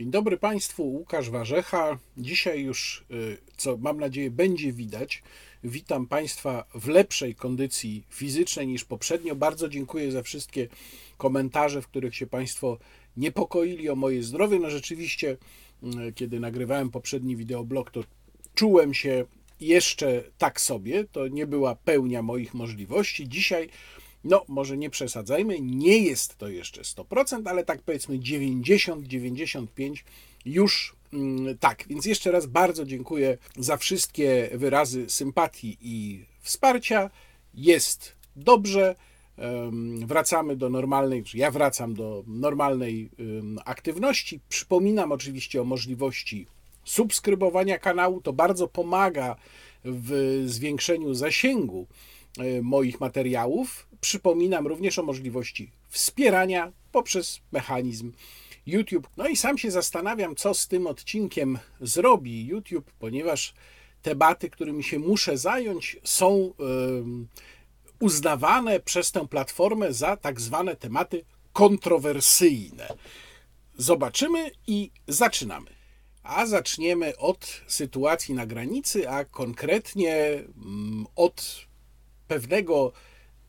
[0.00, 1.98] Dzień dobry Państwu, Łukasz Warzecha.
[2.16, 5.22] Dzisiaj już, y, co mam nadzieję będzie widać,
[5.64, 9.34] witam Państwa w lepszej kondycji fizycznej niż poprzednio.
[9.34, 10.68] Bardzo dziękuję za wszystkie
[11.18, 12.78] komentarze, w których się Państwo
[13.16, 14.58] niepokoili o moje zdrowie.
[14.58, 15.36] No rzeczywiście,
[16.08, 18.04] y, kiedy nagrywałem poprzedni wideoblog, to
[18.54, 19.24] czułem się
[19.60, 21.04] jeszcze tak sobie.
[21.04, 23.28] To nie była pełnia moich możliwości.
[23.28, 23.68] Dzisiaj
[24.24, 29.94] no, może nie przesadzajmy, nie jest to jeszcze 100%, ale tak powiedzmy 90-95%
[30.44, 31.84] już mm, tak.
[31.88, 37.10] Więc jeszcze raz bardzo dziękuję za wszystkie wyrazy sympatii i wsparcia.
[37.54, 38.96] Jest dobrze.
[40.06, 43.10] Wracamy do normalnej, ja wracam do normalnej
[43.64, 44.40] aktywności.
[44.48, 46.46] Przypominam oczywiście o możliwości
[46.84, 48.20] subskrybowania kanału.
[48.20, 49.36] To bardzo pomaga
[49.84, 51.86] w zwiększeniu zasięgu
[52.38, 53.86] e, moich materiałów.
[54.00, 58.12] Przypominam również o możliwości wspierania poprzez mechanizm
[58.66, 59.08] YouTube.
[59.16, 63.54] No i sam się zastanawiam, co z tym odcinkiem zrobi YouTube, ponieważ
[64.02, 66.52] tematy, którymi się muszę zająć, są
[68.00, 72.88] uznawane przez tę platformę za tak zwane tematy kontrowersyjne.
[73.76, 75.70] Zobaczymy i zaczynamy.
[76.22, 81.66] A zaczniemy od sytuacji na granicy, a konkretnie mm, od
[82.28, 82.92] pewnego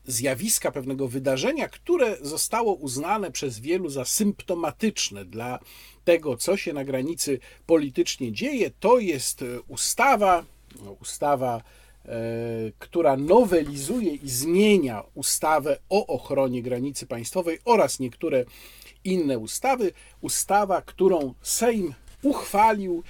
[0.06, 5.58] zjawiska, pewnego wydarzenia, które zostało uznane przez wielu za symptomatyczne dla
[6.04, 8.70] tego, co się na granicy politycznie dzieje.
[8.80, 10.44] To jest ustawa,
[10.84, 11.62] no, ustawa,
[12.04, 12.12] e,
[12.78, 18.44] która nowelizuje i zmienia ustawę o ochronie granicy państwowej oraz niektóre
[19.04, 19.92] inne ustawy.
[20.20, 23.02] Ustawa, którą Sejm uchwalił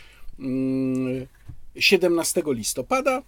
[1.77, 3.23] 17 mm, listopada,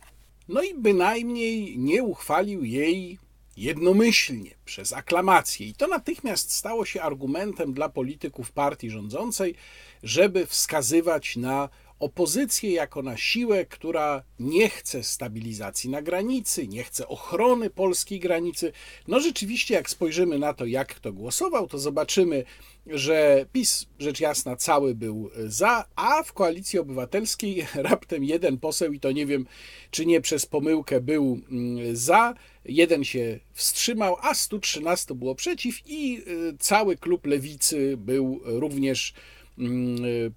[0.49, 3.19] no i bynajmniej nie uchwalił jej
[3.57, 5.67] jednomyślnie, przez aklamację.
[5.67, 9.55] I to natychmiast stało się argumentem dla polityków partii rządzącej,
[10.03, 11.69] żeby wskazywać na
[12.05, 18.73] opozycję jako na siłę, która nie chce stabilizacji na granicy, nie chce ochrony polskiej granicy.
[19.09, 22.45] No rzeczywiście, jak spojrzymy na to, jak kto głosował, to zobaczymy,
[22.87, 29.01] że PiS, rzecz jasna, cały był za, a w koalicji obywatelskiej raptem jeden poseł, i
[29.01, 29.47] to nie wiem,
[29.91, 32.35] czy nie przez pomyłkę był mm, za,
[32.65, 39.15] jeden się wstrzymał, a 113 było przeciw, i y, cały klub lewicy był również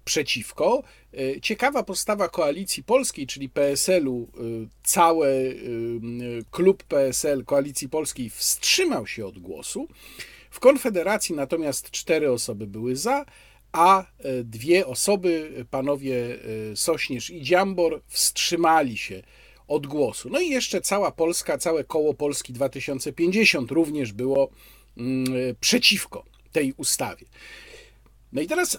[0.04, 0.82] przeciwko.
[1.14, 5.56] Y, ciekawa postawa koalicji polskiej, czyli PSL-u, y, cały
[6.50, 9.88] klub PSL koalicji polskiej wstrzymał się od głosu.
[10.50, 13.24] W Konfederacji natomiast cztery osoby były za,
[13.72, 14.04] a e,
[14.44, 16.38] dwie osoby, panowie
[16.72, 19.22] e, Sośnierz i Dziambor, wstrzymali się
[19.68, 20.28] od głosu.
[20.30, 24.50] No i jeszcze cała Polska, całe koło Polski 2050 również było
[24.96, 27.26] mm, e, przeciwko tej ustawie.
[28.32, 28.78] No i teraz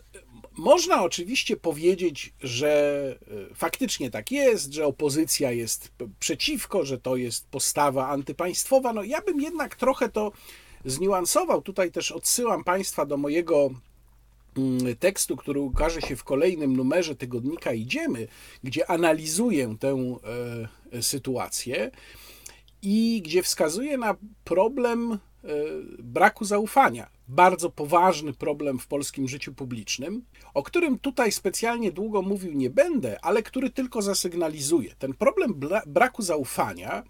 [0.60, 3.16] można oczywiście powiedzieć, że
[3.56, 8.94] faktycznie tak jest, że opozycja jest przeciwko, że to jest postawa antypaństwowa.
[8.94, 10.32] No ja bym jednak trochę to
[10.86, 11.62] zniuansował.
[11.62, 13.70] Tutaj też odsyłam Państwa do mojego
[14.58, 18.28] mm, tekstu, który ukaże się w kolejnym numerze tygodnika Idziemy,
[18.64, 20.18] gdzie analizuję tę
[20.92, 21.92] e, sytuację
[22.82, 25.18] i gdzie wskazuję na problem e,
[26.00, 27.19] braku zaufania.
[27.30, 33.18] Bardzo poważny problem w polskim życiu publicznym, o którym tutaj specjalnie długo mówił nie będę,
[33.22, 34.96] ale który tylko zasygnalizuję.
[35.00, 37.04] Ten problem braku zaufania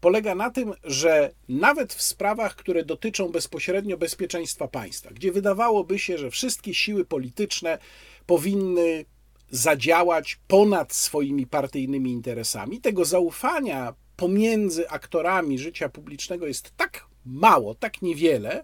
[0.00, 6.18] polega na tym, że nawet w sprawach, które dotyczą bezpośrednio bezpieczeństwa państwa, gdzie wydawałoby się,
[6.18, 7.78] że wszystkie siły polityczne
[8.26, 9.04] powinny
[9.50, 18.02] zadziałać ponad swoimi partyjnymi interesami, tego zaufania pomiędzy aktorami życia publicznego jest tak mało, tak
[18.02, 18.62] niewiele,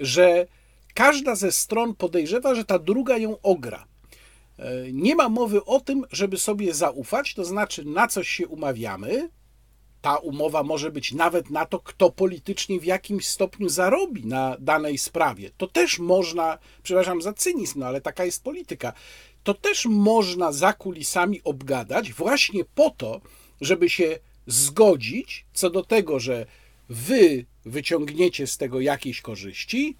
[0.00, 0.46] że
[0.94, 3.84] każda ze stron podejrzewa, że ta druga ją ogra.
[4.58, 9.30] E, nie ma mowy o tym, żeby sobie zaufać, to znaczy na coś się umawiamy,
[10.00, 14.98] ta umowa może być nawet na to, kto politycznie w jakimś stopniu zarobi na danej
[14.98, 15.50] sprawie.
[15.56, 18.92] To też można, przepraszam za cynizm, no ale taka jest polityka.
[19.42, 23.20] To też można za kulisami obgadać właśnie po to,
[23.60, 26.46] żeby się zgodzić co do tego, że
[26.90, 29.96] wy wyciągniecie z tego jakieś korzyści,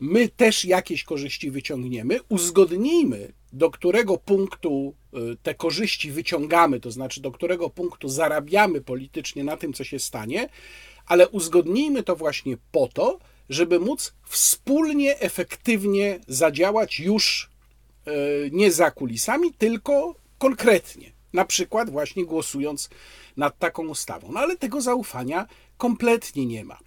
[0.00, 7.20] my też jakieś korzyści wyciągniemy, uzgodnijmy, do którego punktu y, te korzyści wyciągamy, to znaczy
[7.20, 10.48] do którego punktu zarabiamy politycznie na tym, co się stanie,
[11.06, 13.18] ale uzgodnijmy to właśnie po to,
[13.48, 17.50] żeby móc wspólnie, efektywnie zadziałać już
[18.08, 21.12] y, nie za kulisami, tylko konkretnie.
[21.32, 22.90] Na przykład właśnie głosując
[23.36, 24.32] nad taką ustawą.
[24.32, 25.46] No ale tego zaufania
[25.78, 26.78] kompletnie nie ma.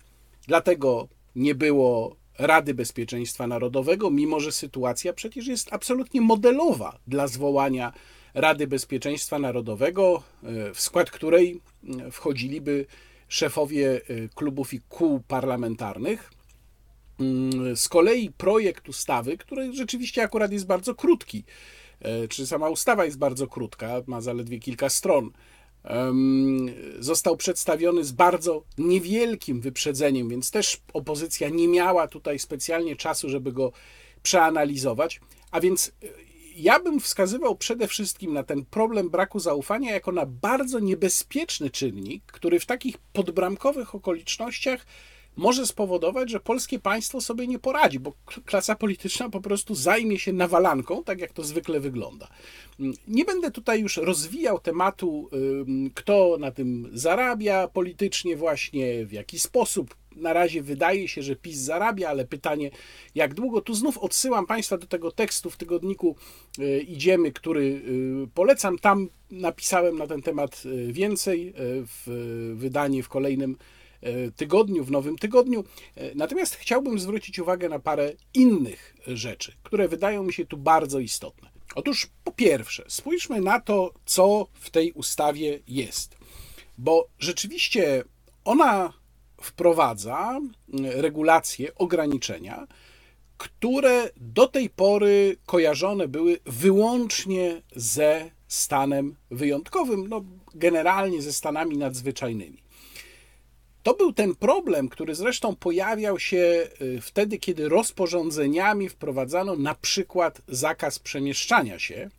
[0.48, 7.94] Dlatego nie było Rady Bezpieczeństwa Narodowego, mimo że sytuacja przecież jest absolutnie modelowa dla zwołania
[8.34, 10.24] Rady Bezpieczeństwa Narodowego,
[10.74, 11.62] w skład której
[12.12, 12.86] wchodziliby
[13.28, 14.02] szefowie
[14.36, 16.32] klubów i kół parlamentarnych.
[17.76, 21.44] Z kolei projekt ustawy, który rzeczywiście akurat jest bardzo krótki,
[22.30, 25.32] czy sama ustawa jest bardzo krótka, ma zaledwie kilka stron,
[27.00, 33.52] został przedstawiony z bardzo niewielkim wyprzedzeniem, więc też opozycja nie miała tutaj specjalnie czasu, żeby
[33.52, 33.72] go
[34.24, 35.22] przeanalizować.
[35.52, 36.08] A więc e,
[36.56, 42.24] ja bym wskazywał przede wszystkim na ten problem braku zaufania jako na bardzo niebezpieczny czynnik,
[42.26, 44.86] który w takich podbramkowych okolicznościach
[45.38, 48.14] może spowodować, że polskie państwo sobie nie poradzi, bo
[48.46, 52.28] klasa polityczna po prostu zajmie się nawalanką, tak jak to zwykle wygląda.
[53.08, 55.30] Nie będę tutaj już rozwijał tematu,
[55.94, 59.96] kto na tym zarabia politycznie, właśnie w jaki sposób.
[60.16, 62.72] Na razie wydaje się, że PiS zarabia, ale pytanie,
[63.16, 63.62] jak długo?
[63.62, 66.16] Tu znów odsyłam Państwa do tego tekstu w tygodniku
[66.60, 68.78] y, Idziemy, który y, polecam.
[68.78, 73.58] Tam napisałem na ten temat y, więcej w wydanie w kolejnym
[74.36, 75.64] tygodniu, w nowym tygodniu.
[75.96, 81.00] E, natomiast chciałbym zwrócić uwagę na parę innych rzeczy, które wydają mi się tu bardzo
[81.00, 81.50] istotne.
[81.76, 86.18] Otóż po pierwsze, spójrzmy na to, co w tej ustawie jest,
[86.78, 88.04] bo rzeczywiście
[88.46, 88.94] ona
[89.42, 90.40] wprowadza
[90.84, 92.68] regulacje, ograniczenia,
[93.38, 100.24] które do tej pory kojarzone były wyłącznie ze stanem wyjątkowym, no
[100.56, 102.64] generalnie ze stanami nadzwyczajnymi.
[103.84, 110.42] To był ten problem, który zresztą pojawiał się y, wtedy, kiedy rozporządzeniami wprowadzano na przykład
[110.48, 112.10] zakaz przemieszczania się,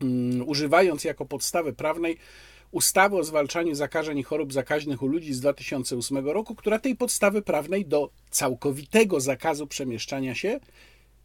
[0.00, 2.16] mm, używając jako podstawy prawnej
[2.72, 7.42] ustawy o zwalczaniu zakażeń i chorób zakaźnych u ludzi z 2008 roku, która tej podstawy
[7.42, 10.60] prawnej do całkowitego zakazu przemieszczania się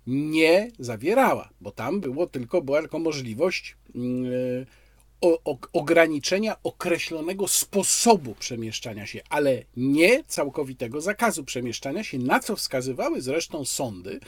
[0.07, 4.65] nie zawierała, bo tam było tylko, była tylko możliwość yy,
[5.73, 13.65] ograniczenia określonego sposobu przemieszczania się, ale nie całkowitego zakazu przemieszczania się, na co wskazywały zresztą
[13.65, 14.19] sądy,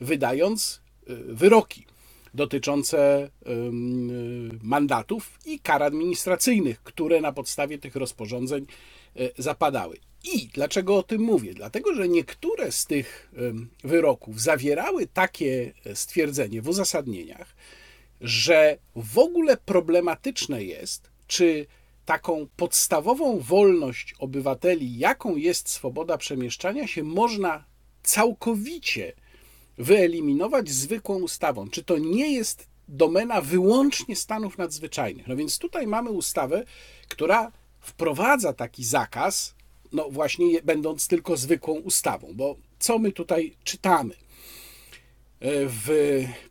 [0.00, 0.80] wydając
[1.10, 1.86] y, wyroki
[2.34, 3.30] dotyczące
[4.62, 8.66] mandatów i kar administracyjnych, które na podstawie tych rozporządzeń
[9.16, 9.96] y, zapadały.
[10.24, 11.54] I dlaczego o tym mówię?
[11.54, 13.32] Dlatego, że niektóre z tych
[13.84, 17.54] wyroków zawierały takie stwierdzenie w uzasadnieniach,
[18.20, 21.66] że w ogóle problematyczne jest, czy
[22.04, 27.64] taką podstawową wolność obywateli, jaką jest swoboda przemieszczania się, można
[28.02, 29.12] całkowicie
[29.78, 31.70] wyeliminować zwykłą ustawą.
[31.70, 35.26] Czy to nie jest domena wyłącznie stanów nadzwyczajnych?
[35.26, 36.64] No więc tutaj mamy ustawę,
[37.08, 39.54] która wprowadza taki zakaz,
[39.92, 44.14] no właśnie będąc tylko zwykłą ustawą, bo co my tutaj czytamy?
[45.40, 45.88] W,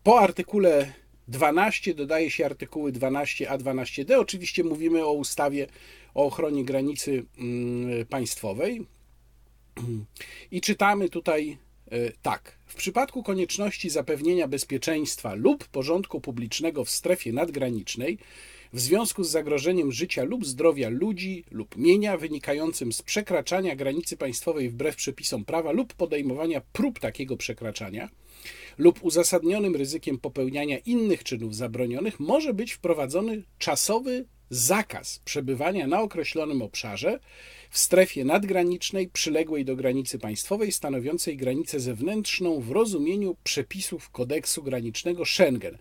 [0.03, 0.93] po artykule
[1.27, 4.19] 12 dodaje się artykuły 12a, 12d.
[4.19, 5.67] Oczywiście mówimy o ustawie
[6.13, 8.85] o ochronie granicy mm, państwowej.
[10.51, 11.57] I czytamy tutaj
[11.91, 12.57] e, tak.
[12.65, 18.17] W przypadku konieczności zapewnienia bezpieczeństwa lub porządku publicznego w strefie nadgranicznej,
[18.73, 24.69] w związku z zagrożeniem życia lub zdrowia ludzi lub mienia wynikającym z przekraczania granicy państwowej
[24.69, 28.09] wbrew przepisom prawa lub podejmowania prób takiego przekraczania,
[28.77, 36.61] lub uzasadnionym ryzykiem popełniania innych czynów zabronionych może być wprowadzony czasowy zakaz przebywania na określonym
[36.61, 37.19] obszarze
[37.69, 45.25] w strefie nadgranicznej przyległej do granicy państwowej stanowiącej granicę zewnętrzną w rozumieniu przepisów kodeksu granicznego
[45.25, 45.77] Schengen.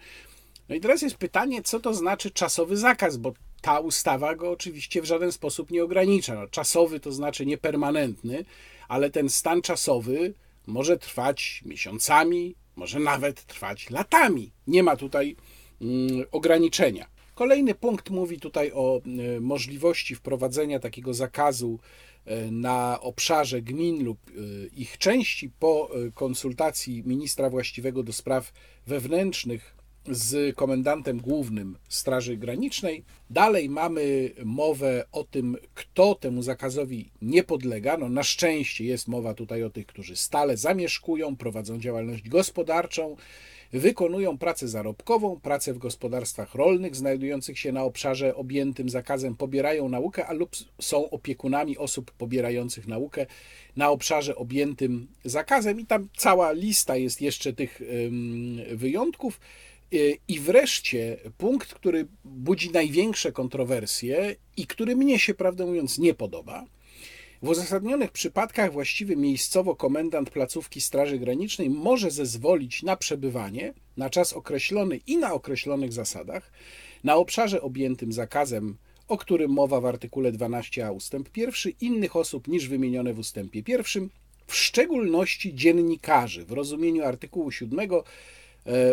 [0.69, 5.03] No i teraz jest pytanie, co to znaczy czasowy zakaz, bo ta ustawa go oczywiście
[5.03, 6.35] w żaden sposób nie ogranicza.
[6.35, 8.45] No, czasowy to znaczy niepermanentny,
[8.89, 10.35] ale ten stan czasowy
[10.67, 14.53] może trwać miesiącami, może nawet trwać latami.
[14.67, 15.37] Nie ma tutaj
[15.81, 17.07] mm, ograniczenia.
[17.35, 19.01] Kolejny punkt mówi tutaj o
[19.37, 21.79] e, możliwości wprowadzenia takiego zakazu
[22.25, 24.33] e, na obszarze gmin lub e,
[24.67, 28.53] ich części po konsultacji ministra właściwego do spraw
[28.87, 29.76] wewnętrznych
[30.11, 33.05] z komendantem głównym Straży Granicznej.
[33.31, 37.97] Dalej mamy mowę o tym, kto temu zakazowi nie podlega.
[37.97, 43.17] No, na szczęście jest mowa tutaj o tych, którzy stale zamieszkują, prowadzą działalność gospodarczą,
[43.73, 50.27] wykonują pracę zarobkową, pracę w gospodarstwach rolnych znajdujących się na obszarze objętym zakazem, pobierają naukę,
[50.27, 53.27] a lub są opiekunami osób pobierających naukę
[53.77, 55.81] na obszarze objętym zakazem.
[55.81, 57.81] I tam cała lista jest jeszcze tych
[58.73, 59.41] wyjątków.
[59.93, 66.15] Y, I wreszcie punkt, który budzi największe kontrowersje i który mnie się, prawdę mówiąc, nie
[66.15, 66.65] podoba,
[67.43, 74.33] W uzasadnionych przypadkach właściwy miejscowo komendant placówki Straży Granicznej może zezwolić na przebywanie na czas
[74.33, 76.53] określony i na określonych zasadach
[77.05, 78.77] na obszarze objętym zakazem,
[79.09, 84.09] o którym mowa w artykule 12a ustęp 1, innych osób niż wymienione w ustępie 1,
[84.47, 87.87] w szczególności dziennikarzy w rozumieniu artykułu 7 e,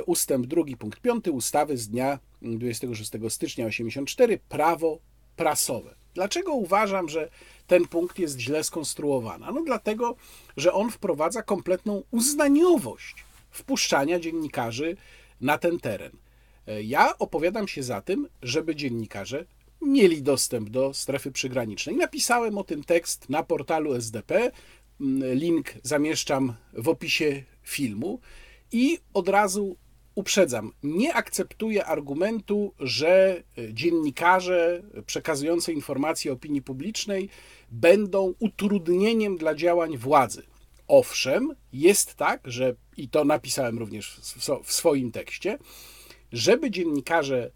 [0.06, 5.00] ustęp 2 punkt 5 ustawy z dnia 26 stycznia 84 prawo
[5.36, 5.96] prasowe.
[6.14, 7.30] Dlaczego uważam, że
[7.68, 9.46] ten punkt jest źle skonstruowany?
[9.54, 10.16] No dlatego,
[10.58, 13.16] że on wprowadza kompletną uznaniowość
[13.52, 14.98] wpuszczania dziennikarzy
[15.42, 16.12] na ten teren.
[16.68, 19.46] E, ja opowiadam się za tym, żeby dziennikarze
[19.82, 21.96] mieli dostęp do strefy przygranicznej.
[21.96, 24.52] Napisałem o tym tekst na portalu SDP.
[25.02, 28.20] Mm, link zamieszczam w opisie filmu
[28.74, 29.78] i od razu
[30.16, 37.30] uprzedzam, nie akceptuję argumentu, że dziennikarze przekazujący informacje opinii publicznej
[37.72, 40.44] będą utrudnieniem dla działań władzy.
[40.88, 44.20] Owszem, jest tak, że i to napisałem również
[44.64, 45.58] w swoim tekście,
[46.32, 47.52] żeby dziennikarze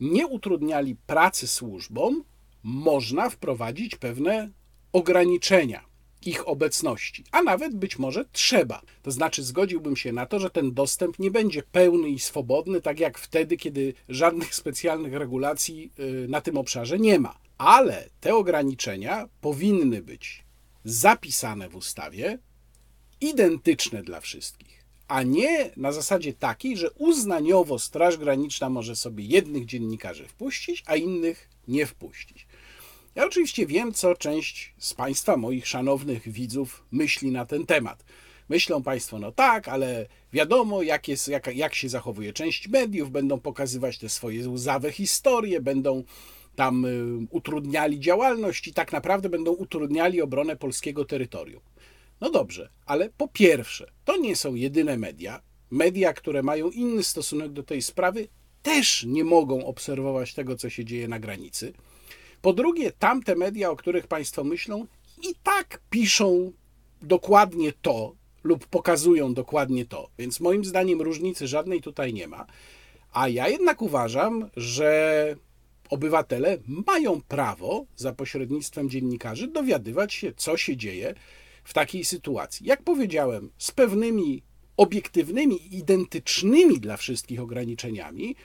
[0.00, 2.24] nie utrudniali pracy służbom,
[2.62, 4.50] można wprowadzić pewne
[4.92, 5.87] ograniczenia
[6.28, 8.82] ich obecności, a nawet być może trzeba.
[9.02, 13.00] To znaczy, zgodziłbym się na to, że ten dostęp nie będzie pełny i swobodny, tak
[13.00, 17.38] jak wtedy, kiedy żadnych specjalnych regulacji y, na tym obszarze nie ma.
[17.58, 20.44] Ale te ograniczenia powinny być
[20.84, 22.38] zapisane w ustawie,
[23.20, 29.66] identyczne dla wszystkich, a nie na zasadzie takiej, że uznaniowo Straż Graniczna może sobie jednych
[29.66, 32.46] dziennikarzy wpuścić, a innych nie wpuścić.
[33.18, 38.04] Ja oczywiście wiem, co część z Państwa, moich szanownych widzów, myśli na ten temat.
[38.48, 43.40] Myślą Państwo, no tak, ale wiadomo, jak, jest, jak, jak się zachowuje część mediów, będą
[43.40, 46.04] pokazywać te swoje łzawe historie, będą
[46.56, 51.62] tam y, utrudniali działalność i tak naprawdę będą utrudniali obronę polskiego terytorium.
[52.20, 55.42] No dobrze, ale po pierwsze, to nie są jedyne media.
[55.70, 58.28] Media, które mają inny stosunek do tej sprawy,
[58.62, 61.72] też nie mogą obserwować tego, co się dzieje na granicy.
[62.42, 64.86] Po drugie, tamte media, o których Państwo myślą,
[65.22, 66.52] i tak piszą
[67.02, 68.14] dokładnie to
[68.44, 70.10] lub pokazują dokładnie to.
[70.18, 72.46] Więc moim zdaniem różnicy żadnej tutaj nie ma.
[73.12, 75.36] A ja jednak uważam, że
[75.90, 81.14] obywatele mają prawo za pośrednictwem dziennikarzy dowiadywać się, co się dzieje
[81.64, 82.66] w takiej sytuacji.
[82.66, 84.42] Jak powiedziałem, z pewnymi
[84.76, 88.36] obiektywnymi, identycznymi dla wszystkich ograniczeniami,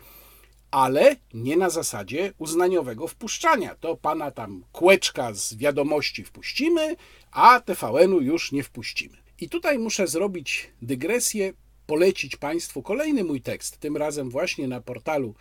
[0.74, 3.76] ale nie na zasadzie uznaniowego wpuszczania.
[3.76, 6.96] To pana tam kłeczka z wiadomości wpuścimy,
[7.32, 9.18] a TVN-u już nie wpuścimy.
[9.40, 11.54] I tutaj muszę zrobić dygresję,
[11.88, 15.36] polecić Państwu kolejny mój tekst, tym razem właśnie na portalu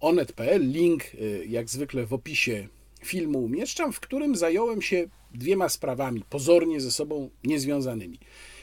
[0.00, 0.70] onet.pl.
[0.70, 2.68] Link y, jak zwykle w opisie
[3.04, 8.18] filmu umieszczam, w którym zająłem się dwiema sprawami, pozornie ze sobą niezwiązanymi.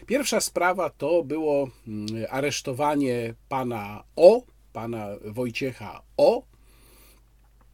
[0.05, 6.43] Pierwsza sprawa to było mm, aresztowanie pana O, pana Wojciecha O.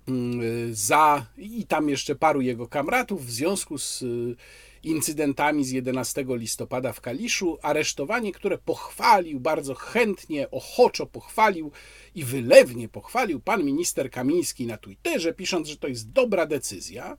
[0.08, 0.42] Mm,
[0.76, 4.36] za i tam jeszcze paru jego kamratów w związku z y,
[4.84, 7.58] incydentami z 11 listopada w Kaliszu.
[7.62, 11.72] Aresztowanie, które pochwalił bardzo chętnie, ochoczo pochwalił
[12.16, 17.18] i wylewnie pochwalił pan minister Kamiński na Twitterze, pisząc, że to jest dobra decyzja.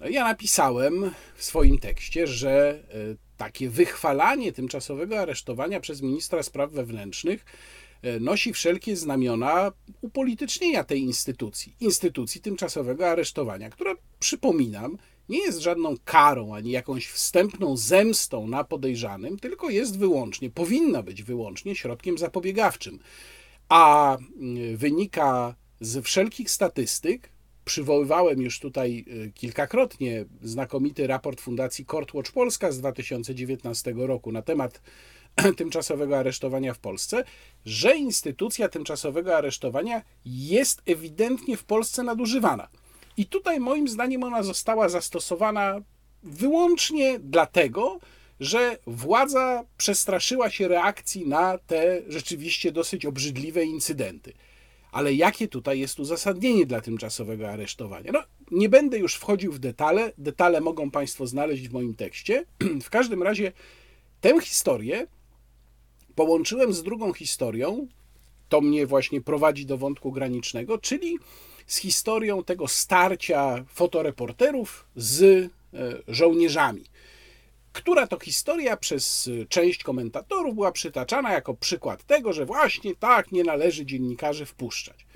[0.00, 6.70] No ja napisałem w swoim tekście, że y, takie wychwalanie tymczasowego aresztowania przez ministra spraw
[6.70, 7.44] wewnętrznych
[8.20, 16.54] nosi wszelkie znamiona upolitycznienia tej instytucji, instytucji tymczasowego aresztowania, która, przypominam, nie jest żadną karą
[16.54, 22.98] ani jakąś wstępną zemstą na podejrzanym, tylko jest wyłącznie, powinna być wyłącznie środkiem zapobiegawczym.
[23.68, 27.30] A mm, wynika z wszelkich statystyk,
[27.64, 34.82] przywoływałem już tutaj e, kilkakrotnie znakomity raport Fundacji Courtwatch Polska z 2019 roku na temat
[35.56, 37.24] tymczasowego aresztowania w Polsce,
[37.64, 42.68] że instytucja tymczasowego aresztowania jest ewidentnie w Polsce nadużywana.
[43.16, 45.80] I tutaj moim zdaniem ona została zastosowana
[46.22, 47.98] wyłącznie dlatego,
[48.40, 54.32] że władza przestraszyła się reakcji na te rzeczywiście dosyć obrzydliwe incydenty.
[54.92, 58.12] Ale jakie tutaj jest uzasadnienie dla tymczasowego aresztowania?
[58.12, 60.12] No, nie będę już wchodził w detale.
[60.18, 62.44] Detale mogą Państwo znaleźć w moim tekście.
[62.82, 63.52] W każdym razie
[64.20, 65.06] tę historię
[66.14, 67.86] połączyłem z drugą historią,
[68.48, 71.18] to mnie właśnie prowadzi do wątku granicznego, czyli
[71.66, 75.48] z historią tego starcia fotoreporterów z e,
[76.08, 76.84] żołnierzami.
[77.72, 83.44] Która to historia przez część komentatorów była przytaczana jako przykład tego, że właśnie tak nie
[83.44, 85.06] należy dziennikarzy wpuszczać.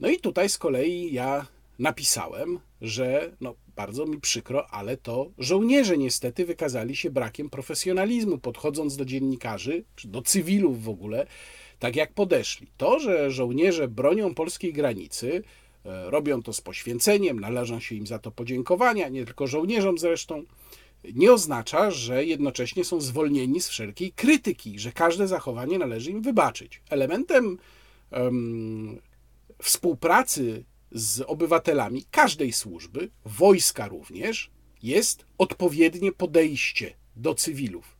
[0.00, 1.46] No i tutaj z kolei ja
[1.78, 8.96] napisałem, że no, bardzo mi przykro, ale to żołnierze niestety wykazali się brakiem profesjonalizmu, podchodząc
[8.96, 11.26] do dziennikarzy, czy do cywilów w ogóle,
[11.78, 12.66] tak jak podeszli.
[12.76, 15.42] To, że żołnierze bronią polskiej granicy,
[15.84, 20.44] e, robią to z poświęceniem, należą się im za to podziękowania, nie tylko żołnierzom zresztą,
[21.14, 26.82] nie oznacza, że jednocześnie są zwolnieni z wszelkiej krytyki, że każde zachowanie należy im wybaczyć.
[26.90, 27.58] Elementem
[28.10, 29.00] um,
[29.62, 34.50] współpracy z obywatelami każdej służby, wojska również,
[34.82, 37.98] jest odpowiednie podejście do cywilów.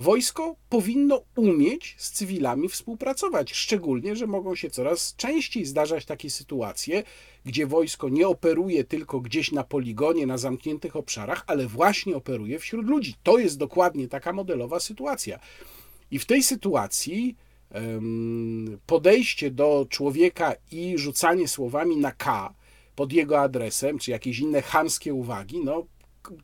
[0.00, 7.02] Wojsko powinno umieć z cywilami współpracować, szczególnie, że mogą się coraz częściej zdarzać takie sytuacje,
[7.44, 12.86] gdzie wojsko nie operuje tylko gdzieś na poligonie, na zamkniętych obszarach, ale właśnie operuje wśród
[12.86, 13.14] ludzi.
[13.22, 15.38] To jest dokładnie taka modelowa sytuacja.
[16.10, 17.36] I w tej sytuacji
[18.86, 22.54] podejście do człowieka i rzucanie słowami na K
[22.96, 25.86] pod jego adresem, czy jakieś inne chamskie uwagi, no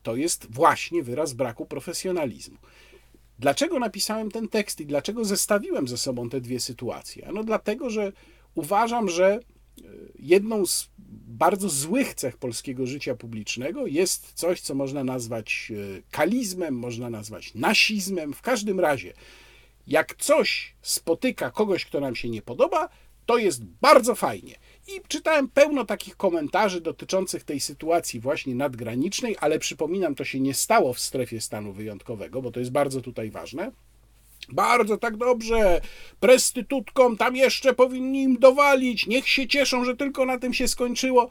[0.03, 2.57] to jest właśnie wyraz braku profesjonalizmu.
[3.39, 7.29] Dlaczego napisałem ten tekst i dlaczego zestawiłem ze sobą te dwie sytuacje?
[7.35, 8.13] No dlatego, że
[8.55, 9.41] uważam, że e,
[10.19, 10.91] jedną z
[11.29, 17.55] bardzo złych cech polskiego życia publicznego jest coś, co można nazwać e, kalizmem, można nazwać
[17.55, 18.33] nasizmem.
[18.33, 19.13] W każdym razie,
[19.87, 22.89] jak coś spotyka kogoś, kto nam się nie podoba,
[23.27, 24.55] to jest bardzo fajnie.
[24.89, 30.55] I czytałem pełno takich komentarzy dotyczących tej sytuacji właśnie nadgranicznej, ale przypominam, to się nie
[30.55, 33.73] stało w strefie stanu wyjątkowego, bo to jest bardzo tutaj ważne.
[34.49, 35.81] Bardzo tak dobrze.
[36.21, 39.07] Prestytutkom tam jeszcze powinni im dowalić.
[39.07, 41.31] Niech się cieszą, że tylko na tym się skończyło.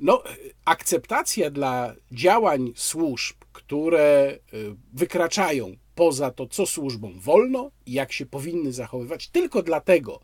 [0.00, 0.22] No,
[0.64, 8.26] akceptacja dla działań służb, które y, wykraczają poza to, co służbom wolno i jak się
[8.26, 10.20] powinny zachowywać, tylko dlatego,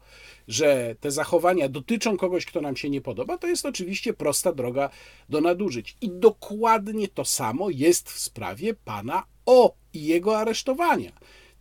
[0.49, 4.90] że te zachowania dotyczą kogoś, kto nam się nie podoba, to jest oczywiście prosta droga
[5.28, 5.96] do nadużyć.
[6.00, 11.12] I dokładnie to samo jest w sprawie pana O i jego aresztowania.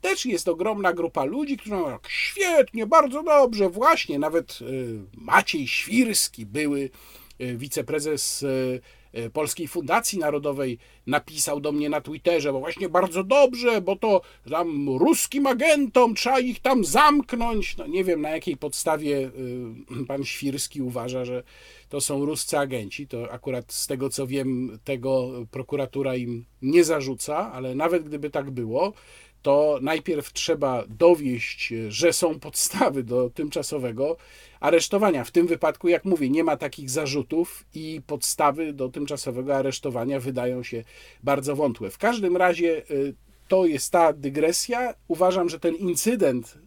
[0.01, 6.45] Też jest ogromna grupa ludzi, którzy mówią, świetnie, bardzo dobrze, właśnie, nawet y, Maciej Świrski,
[6.45, 6.89] były
[7.41, 8.81] y, wiceprezes y,
[9.33, 14.89] Polskiej Fundacji Narodowej napisał do mnie na Twitterze, bo właśnie bardzo dobrze, bo to tam
[14.89, 17.77] ruskim agentom trzeba ich tam zamknąć.
[17.77, 19.31] No nie wiem na jakiej podstawie
[20.01, 21.43] e, pan Świrski uważa, że
[21.89, 23.07] to są ruscy agenci.
[23.07, 28.51] To akurat z tego co wiem, tego prokuratura im nie zarzuca, ale nawet gdyby tak
[28.51, 28.93] było,
[29.45, 34.17] to najpierw trzeba dowieść, że są podstawy do tymczasowego
[34.59, 35.23] aresztowania.
[35.23, 40.63] W tym wypadku, jak mówię, nie ma takich zarzutów i podstawy do tymczasowego aresztowania wydają
[40.63, 40.83] się
[41.23, 41.89] bardzo wątłe.
[41.89, 43.15] W każdym razie y,
[43.47, 44.93] to jest ta dygresja.
[45.07, 46.57] Uważam, że ten incydent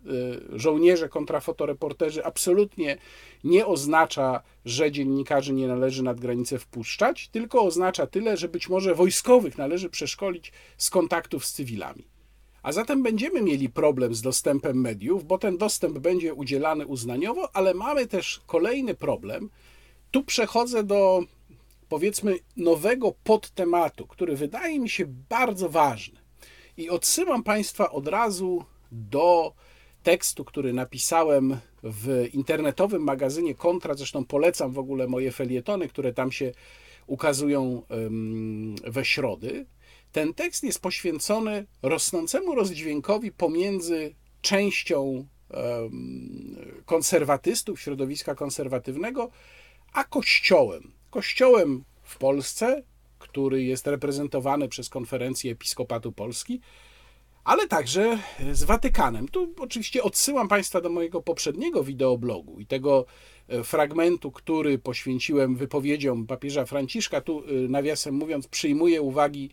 [0.54, 2.96] y, żołnierze kontra fotoreporterzy absolutnie
[3.44, 8.94] nie oznacza, że dziennikarzy nie należy nad granicę wpuszczać, tylko oznacza tyle, że być może
[8.94, 12.17] wojskowych należy przeszkolić z kontaktów z cywilami.
[12.62, 17.74] A zatem będziemy mieli problem z dostępem mediów, bo ten dostęp będzie udzielany uznaniowo, ale
[17.74, 19.50] mamy też kolejny problem.
[20.10, 21.22] Tu przechodzę do
[21.88, 26.20] powiedzmy nowego podtematu, który wydaje mi się bardzo ważny.
[26.76, 29.52] I odsyłam Państwa od razu do
[30.02, 33.94] tekstu, który napisałem w internetowym magazynie Kontra.
[33.94, 36.52] Zresztą polecam w ogóle moje felietony, które tam się
[37.06, 37.82] ukazują
[38.86, 39.66] we środy.
[40.12, 45.26] Ten tekst jest poświęcony rosnącemu rozdźwiękowi pomiędzy częścią
[46.86, 49.30] konserwatystów, środowiska konserwatywnego,
[49.92, 50.92] a Kościołem.
[51.10, 52.82] Kościołem w Polsce,
[53.18, 56.60] który jest reprezentowany przez konferencję Episkopatu Polski,
[57.44, 58.18] ale także
[58.52, 59.28] z Watykanem.
[59.28, 63.06] Tu oczywiście odsyłam Państwa do mojego poprzedniego wideoblogu i tego
[63.48, 67.20] e, fragmentu, który poświęciłem wypowiedziom papieża Franciszka.
[67.20, 69.50] Tu, e, nawiasem mówiąc, przyjmuję uwagi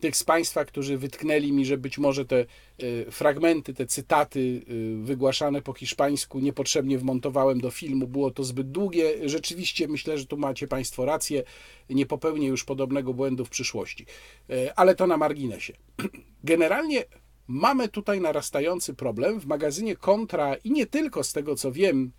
[0.00, 2.40] tych z Państwa, którzy wytknęli mi, że być może te
[2.78, 4.62] e, fragmenty, te cytaty
[5.00, 9.28] e, wygłaszane po hiszpańsku niepotrzebnie wmontowałem do filmu, było to zbyt długie.
[9.28, 11.42] Rzeczywiście myślę, że tu macie Państwo rację,
[11.90, 14.06] nie popełnię już podobnego błędu w przyszłości.
[14.50, 15.72] E, ale to na marginesie.
[16.44, 17.04] Generalnie
[17.46, 22.12] mamy tutaj narastający problem w magazynie Kontra i nie tylko z tego co wiem,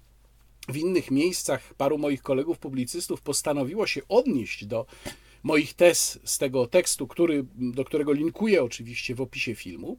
[0.69, 4.85] w innych miejscach paru moich kolegów publicystów postanowiło się odnieść do
[5.43, 9.97] moich tez z tego tekstu, który, do którego linkuję oczywiście w opisie filmu.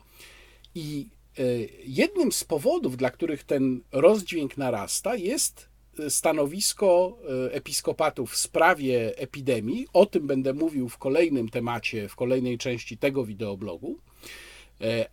[0.74, 1.42] I e,
[1.86, 9.18] jednym z powodów, dla których ten rozdźwięk narasta, jest e, stanowisko e, episkopatów w sprawie
[9.18, 9.86] epidemii.
[9.92, 13.98] O tym będę mówił w kolejnym temacie, w kolejnej części tego wideoblogu,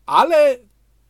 [0.05, 0.59] ale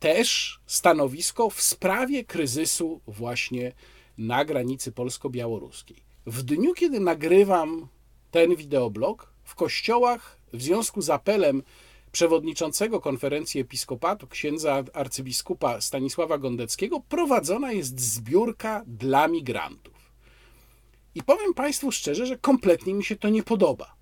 [0.00, 3.72] też stanowisko w sprawie kryzysu właśnie
[4.18, 5.96] na granicy polsko-białoruskiej.
[6.26, 7.88] w dniu, kiedy nagrywam
[8.30, 11.62] ten wideoblog, w kościołach w związku z apelem
[12.12, 20.12] przewodniczącego konferencji episkopatu, księdza arcybiskupa Stanisława Gondeckiego, prowadzona jest zbiórka dla migrantów.
[21.14, 23.94] I powiem Państwu szczerze, że kompletnie mi się to nie podoba.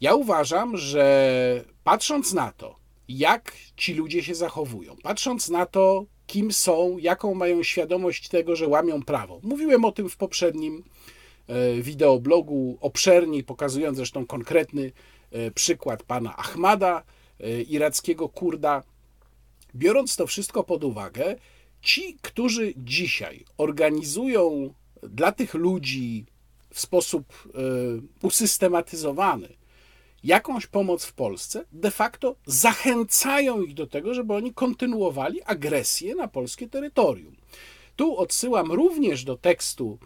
[0.00, 2.76] Ja uważam, że patrząc na to,
[3.08, 8.68] jak ci ludzie się zachowują, patrząc na to, kim są, jaką mają świadomość tego, że
[8.68, 9.40] łamią prawo.
[9.42, 10.84] Mówiłem o tym w poprzednim
[11.82, 14.92] wideoblogu, obszerniej pokazując zresztą konkretny
[15.30, 17.02] e, przykład pana Ahmada,
[17.40, 18.82] e, irackiego Kurda.
[19.74, 21.36] Biorąc to wszystko pod uwagę,
[21.82, 26.26] ci, którzy dzisiaj organizują dla tych ludzi
[26.70, 27.48] w sposób
[28.22, 29.48] usystematyzowany
[30.24, 36.28] jakąś pomoc w Polsce, de facto zachęcają ich do tego, żeby oni kontynuowali agresję na
[36.28, 37.36] polskie terytorium.
[37.96, 39.98] Tu odsyłam również do tekstu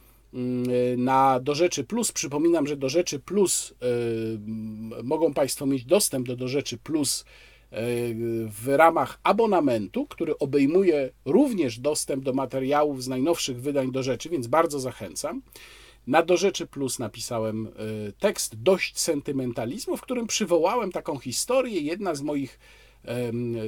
[0.97, 2.13] na Do Rzeczy Plus.
[2.13, 3.75] Przypominam, że Do Rzeczy Plus y,
[5.03, 7.25] mogą Państwo mieć dostęp do Do Rzeczy Plus y,
[8.49, 14.47] w ramach abonamentu, który obejmuje również dostęp do materiałów z najnowszych wydań do rzeczy, więc
[14.47, 15.43] bardzo zachęcam.
[16.07, 17.71] Na Do Rzeczy Plus napisałem e,
[18.13, 21.81] tekst dość sentymentalizmu, w którym przywołałem taką historię.
[21.81, 22.59] Jedna z moich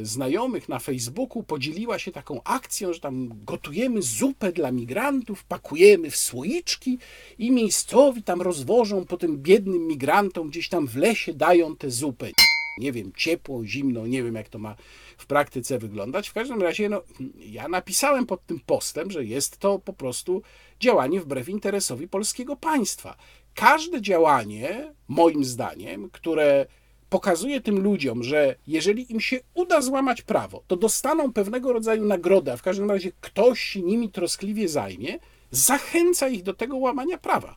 [0.02, 6.16] znajomych na Facebooku podzieliła się taką akcją, że tam gotujemy zupę dla migrantów, pakujemy w
[6.16, 6.98] słoiczki
[7.38, 12.30] i miejscowi tam rozwożą po tym biednym migrantom gdzieś tam w lesie dają tę zupę.
[12.78, 14.76] Nie wiem, ciepło, zimno, nie wiem jak to ma
[15.16, 16.28] w praktyce wyglądać.
[16.28, 17.02] W każdym razie, no,
[17.38, 20.42] ja napisałem pod tym postem, że jest to po prostu
[20.80, 23.16] działanie wbrew interesowi polskiego państwa.
[23.54, 26.66] Każde działanie, moim zdaniem, które
[27.10, 32.52] pokazuje tym ludziom, że jeżeli im się uda złamać prawo, to dostaną pewnego rodzaju nagrodę,
[32.52, 35.18] a w każdym razie ktoś się nimi troskliwie zajmie,
[35.50, 37.56] zachęca ich do tego łamania prawa.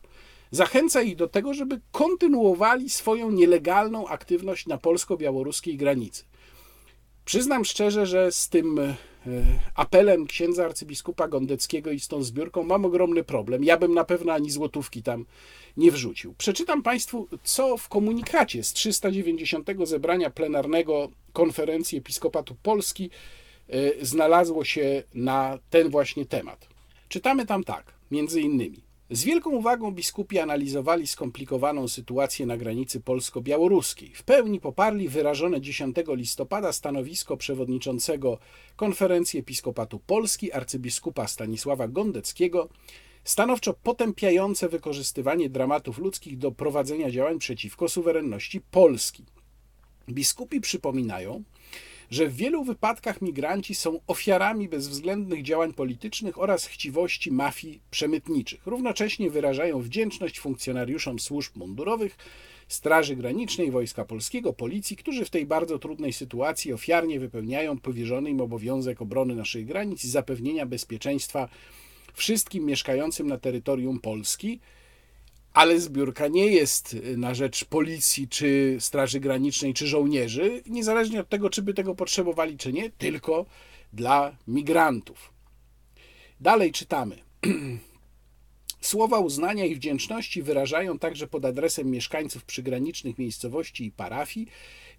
[0.50, 6.24] Zachęca ich do tego, żeby kontynuowali swoją nielegalną aktywność na polsko-białoruskiej granicy.
[7.24, 8.94] Przyznam szczerze, że z tym
[9.74, 13.64] apelem księdza arcybiskupa Gondeckiego i z tą zbiórką mam ogromny problem.
[13.64, 15.26] Ja bym na pewno ani złotówki tam
[15.76, 16.34] nie wrzucił.
[16.38, 23.10] Przeczytam Państwu, co w komunikacie z 390 zebrania plenarnego Konferencji Episkopatu Polski
[23.68, 26.68] e, znalazło się na ten właśnie temat.
[27.08, 28.91] Czytamy tam tak, między innymi.
[29.12, 34.14] Z wielką uwagą biskupi analizowali skomplikowaną sytuację na granicy polsko-białoruskiej.
[34.14, 38.38] W pełni poparli wyrażone 10 listopada stanowisko przewodniczącego
[38.76, 42.68] Konferencji Episkopatu Polski arcybiskupa Stanisława Gondeckiego,
[43.24, 49.24] stanowczo potępiające wykorzystywanie dramatów ludzkich do prowadzenia działań przeciwko suwerenności Polski.
[50.08, 51.42] Biskupi przypominają,
[52.12, 58.66] że w wielu wypadkach migranci są ofiarami bezwzględnych działań politycznych oraz chciwości mafii przemytniczych.
[58.66, 62.16] Równocześnie wyrażają wdzięczność funkcjonariuszom służb mundurowych,
[62.68, 68.40] Straży Granicznej, Wojska Polskiego, Policji, którzy w tej bardzo trudnej sytuacji ofiarnie wypełniają powierzony im
[68.40, 71.48] obowiązek obrony naszych granic i zapewnienia bezpieczeństwa
[72.14, 74.60] wszystkim mieszkającym na terytorium Polski
[75.54, 81.50] ale zbiórka nie jest na rzecz policji, czy Straży Granicznej, czy żołnierzy, niezależnie od tego,
[81.50, 83.46] czy by tego potrzebowali, czy nie, tylko
[83.92, 85.32] dla migrantów.
[86.40, 87.18] Dalej czytamy.
[88.80, 94.46] Słowa uznania i wdzięczności wyrażają także pod adresem mieszkańców przygranicznych miejscowości i parafii,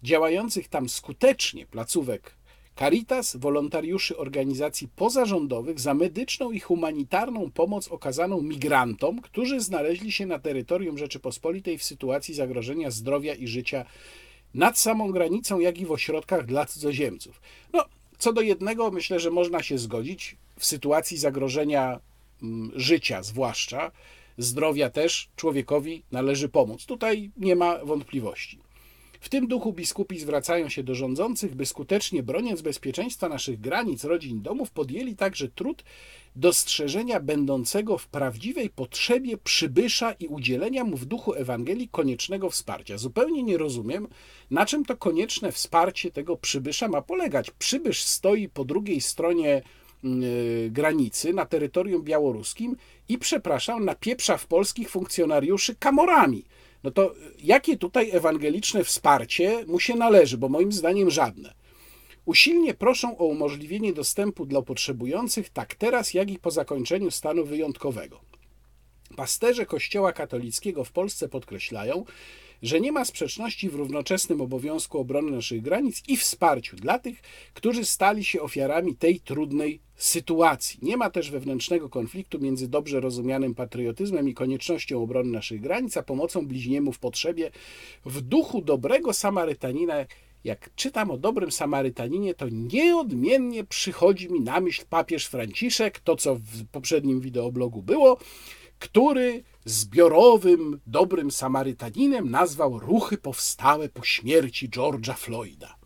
[0.02, 2.36] działających tam skutecznie placówek
[2.78, 10.38] Caritas, wolontariuszy organizacji pozarządowych za medyczną i humanitarną pomoc okazaną migrantom, którzy znaleźli się na
[10.38, 13.84] terytorium Rzeczypospolitej w sytuacji zagrożenia zdrowia i życia
[14.54, 17.40] nad samą granicą, jak i w ośrodkach dla cudzoziemców.
[17.72, 17.84] No,
[18.18, 20.36] co do jednego, myślę, że można się zgodzić.
[20.58, 22.00] W sytuacji zagrożenia
[22.42, 23.90] mm, życia, zwłaszcza
[24.38, 26.86] zdrowia też, człowiekowi należy pomóc.
[26.86, 28.63] Tutaj nie ma wątpliwości.
[29.24, 34.42] W tym duchu biskupi zwracają się do rządzących, by skutecznie broniąc bezpieczeństwa naszych granic, rodzin,
[34.42, 35.84] domów, podjęli także trud
[36.36, 42.98] dostrzeżenia będącego w prawdziwej potrzebie przybysza i udzielenia mu w duchu Ewangelii koniecznego wsparcia.
[42.98, 44.08] Zupełnie nie rozumiem,
[44.50, 47.50] na czym to konieczne wsparcie tego przybysza ma polegać.
[47.50, 49.62] Przybysz stoi po drugiej stronie
[50.02, 52.76] yy, granicy na terytorium białoruskim
[53.08, 56.44] i przepraszam, napieprza w polskich funkcjonariuszy kamorami
[56.84, 61.54] no to jakie tutaj ewangeliczne wsparcie mu się należy, bo moim zdaniem żadne.
[62.24, 68.20] Usilnie proszą o umożliwienie dostępu dla potrzebujących tak teraz, jak i po zakończeniu stanu wyjątkowego.
[69.16, 72.04] Pasterze Kościoła katolickiego w Polsce podkreślają,
[72.62, 77.22] że nie ma sprzeczności w równoczesnym obowiązku obrony naszych granic i wsparciu dla tych,
[77.54, 80.78] którzy stali się ofiarami tej trudnej sytuacji.
[80.82, 86.02] Nie ma też wewnętrznego konfliktu między dobrze rozumianym patriotyzmem i koniecznością obrony naszych granic, a
[86.02, 87.50] pomocą bliźniemu w potrzebie.
[88.04, 89.94] W duchu dobrego Samarytanina,
[90.44, 96.34] jak czytam o dobrym Samarytaninie, to nieodmiennie przychodzi mi na myśl papież Franciszek, to co
[96.34, 98.18] w poprzednim wideoblogu było,
[98.84, 105.76] który zbiorowym dobrym Samarytaninem nazwał ruchy powstałe po śmierci George'a Floyda.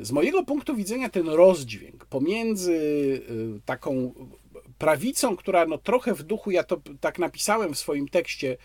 [0.00, 4.14] Z mojego punktu widzenia ten rozdźwięk pomiędzy y, taką
[4.78, 8.56] prawicą, która no trochę w duchu, ja to tak napisałem w swoim tekście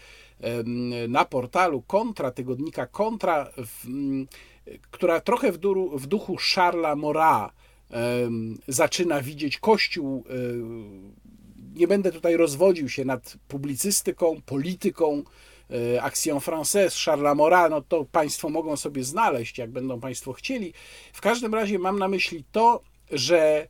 [1.08, 3.52] na portalu Kontra, tygodnika Kontra,
[4.91, 7.52] która trochę w, duchu, w duchu Charlesa Mora
[8.67, 11.27] zaczyna widzieć Kościół y,
[11.78, 15.24] nie będę tutaj rozwodził się nad publicystyką, polityką,
[15.96, 20.74] e, Action Française, Charles Maurras, no to Państwo mogą sobie znaleźć, jak będą Państwo chcieli.
[21.13, 23.68] W każdym razie mam na myśli to, że e,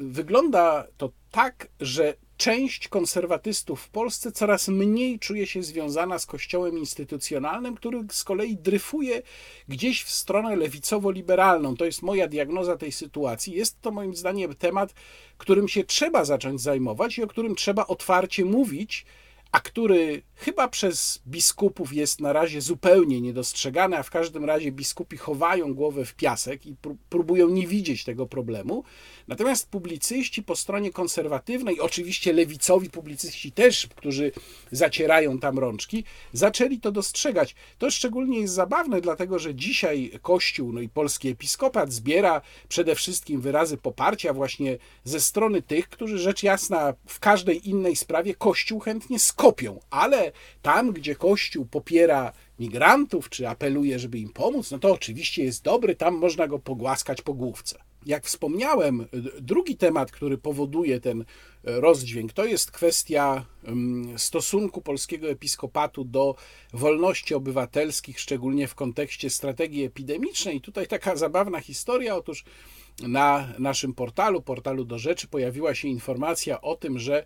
[0.00, 6.78] wygląda to tak, że część konserwatystów w Polsce coraz mniej czuje się związana z kościołem
[6.78, 9.22] instytucjonalnym, który z kolei dryfuje
[9.68, 11.76] gdzieś w stronę lewicowo-liberalną.
[11.76, 13.54] To jest moja diagnoza tej sytuacji.
[13.54, 14.94] Jest to moim zdaniem temat,
[15.38, 19.06] którym się trzeba zacząć zajmować i o którym trzeba otwarcie mówić
[19.52, 25.16] a który chyba przez biskupów jest na razie zupełnie niedostrzegany, a w każdym razie biskupi
[25.16, 26.76] chowają głowę w piasek i
[27.08, 28.84] próbują nie widzieć tego problemu.
[29.28, 34.32] Natomiast publicyści po stronie konserwatywnej, oczywiście lewicowi publicyści też, którzy
[34.70, 37.54] zacierają tam rączki, zaczęli to dostrzegać.
[37.78, 43.40] To szczególnie jest zabawne, dlatego że dzisiaj Kościół, no i polski episkopat zbiera przede wszystkim
[43.40, 49.18] wyrazy poparcia właśnie ze strony tych, którzy rzecz jasna w każdej innej sprawie Kościół chętnie
[49.18, 50.27] skopią, ale
[50.62, 55.96] tam, gdzie Kościół popiera migrantów, czy apeluje, żeby im pomóc, no to oczywiście jest dobry,
[55.96, 57.78] tam można go pogłaskać po główce.
[58.06, 59.06] Jak wspomniałem,
[59.40, 61.24] drugi temat, który powoduje ten
[61.64, 66.34] rozdźwięk, to jest kwestia mm, stosunku polskiego episkopatu do
[66.72, 70.60] wolności obywatelskich, szczególnie w kontekście strategii epidemicznej.
[70.60, 72.16] Tutaj taka zabawna historia.
[72.16, 72.44] Otóż
[73.02, 77.24] na naszym portalu, portalu do rzeczy, pojawiła się informacja o tym, że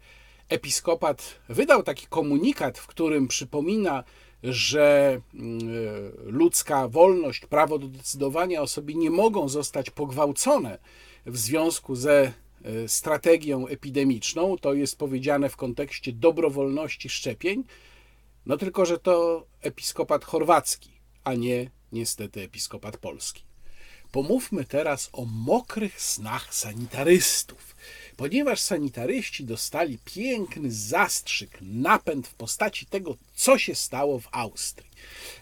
[0.52, 4.04] episkopat wydał taki komunikat, w którym przypomina,
[4.42, 5.58] że mm,
[6.24, 10.78] ludzka wolność, prawo do decydowania o sobie nie mogą zostać pogwałcone
[11.26, 12.32] w związku ze
[12.64, 14.58] e, strategią epidemiczną.
[14.58, 17.64] To jest powiedziane w kontekście dobrowolności szczepień.
[18.46, 20.90] No tylko, że to episkopat chorwacki,
[21.24, 23.51] a nie niestety episkopat polski.
[24.12, 27.72] Pomówmy teraz o mokrych snach sanitarystów
[28.16, 34.90] ponieważ sanitaryści dostali piękny zastrzyk, napęd w postaci tego, co się stało w Austrii.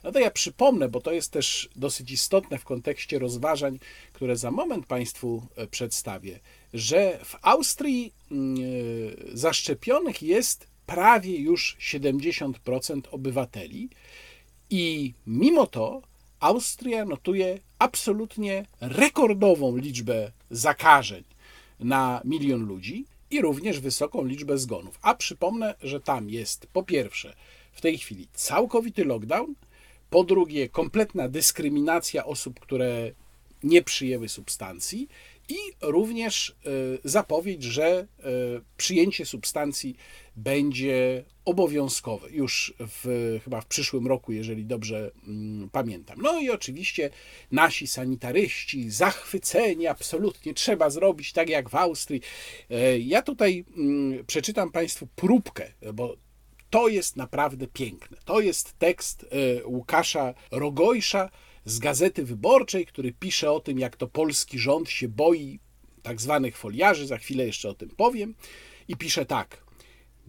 [0.05, 3.79] No to ja przypomnę, bo to jest też dosyć istotne w kontekście rozważań,
[4.13, 6.41] które za moment Państwu e, przedstawię,
[6.75, 13.89] że w Austrii mm, e, zaszczepionych jest prawie już 70% obywateli
[14.71, 16.03] i mimo to
[16.40, 21.24] Austria notuje absolutnie rekordową liczbę zakażeń
[21.81, 24.98] na milion ludzi i również wysoką liczbę zgonów.
[25.03, 27.35] A przypomnę, że tam jest po pierwsze
[27.72, 29.55] w tej chwili całkowity lockdown,
[30.11, 33.12] po drugie kompletna dyskryminacja osób, które
[33.62, 35.09] nie przyjęły substancji
[35.51, 36.71] i również e,
[37.05, 38.07] zapowiedź, że e,
[38.77, 39.97] przyjęcie substancji
[40.37, 46.19] będzie obowiązkowe już w, chyba w przyszłym roku, jeżeli dobrze mm, pamiętam.
[46.23, 47.11] No i oczywiście
[47.53, 52.21] nasi sanitaryści zachwyceni, absolutnie trzeba zrobić tak jak w Austrii.
[52.71, 56.17] E, ja tutaj mm, przeczytam Państwu próbkę, bo
[56.71, 58.17] to jest naprawdę piękne.
[58.25, 59.27] To jest tekst
[59.65, 61.31] Łukasza Rogojsza,
[61.64, 65.61] z Gazety Wyborczej, który pisze o tym, jak to polski rząd się boi
[66.03, 68.35] tak zwanych foliarzy, za chwilę jeszcze o tym powiem,
[68.88, 69.70] i pisze tak.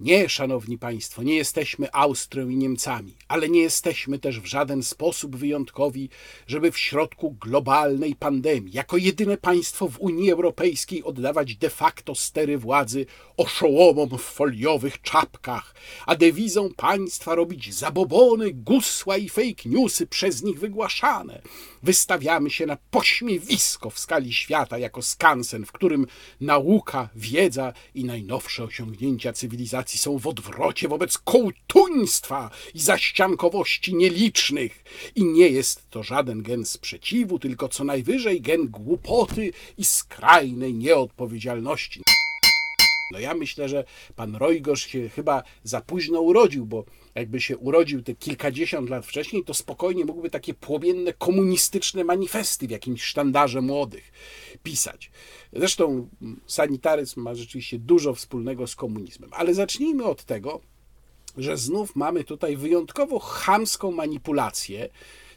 [0.01, 5.35] Nie, szanowni państwo, nie jesteśmy Austrią i Niemcami, ale nie jesteśmy też w żaden sposób
[5.35, 6.09] wyjątkowi,
[6.47, 12.57] żeby w środku globalnej pandemii, jako jedyne państwo w Unii Europejskiej oddawać de facto stery
[12.57, 13.05] władzy
[13.37, 20.59] oszołomom w foliowych czapkach, a dewizą państwa robić zabobony, gusła i fake newsy przez nich
[20.59, 21.41] wygłaszane.
[21.83, 26.07] Wystawiamy się na pośmiewisko w skali świata jako skansen, w którym
[26.41, 34.83] nauka, wiedza i najnowsze osiągnięcia cywilizacji są w odwrocie wobec kołtuństwa i zaściankowości nielicznych.
[35.15, 42.01] I nie jest to żaden gen sprzeciwu, tylko co najwyżej gen głupoty i skrajnej nieodpowiedzialności.
[43.11, 43.83] No ja myślę, że
[44.15, 49.43] pan Rojgosz się chyba za późno urodził, bo jakby się urodził te kilkadziesiąt lat wcześniej,
[49.43, 54.11] to spokojnie mógłby takie płomienne komunistyczne manifesty w jakimś sztandarze młodych
[54.63, 55.11] pisać.
[55.53, 56.07] Zresztą
[56.47, 59.29] sanitaryzm ma rzeczywiście dużo wspólnego z komunizmem.
[59.33, 60.61] Ale zacznijmy od tego,
[61.37, 64.89] że znów mamy tutaj wyjątkowo chamską manipulację,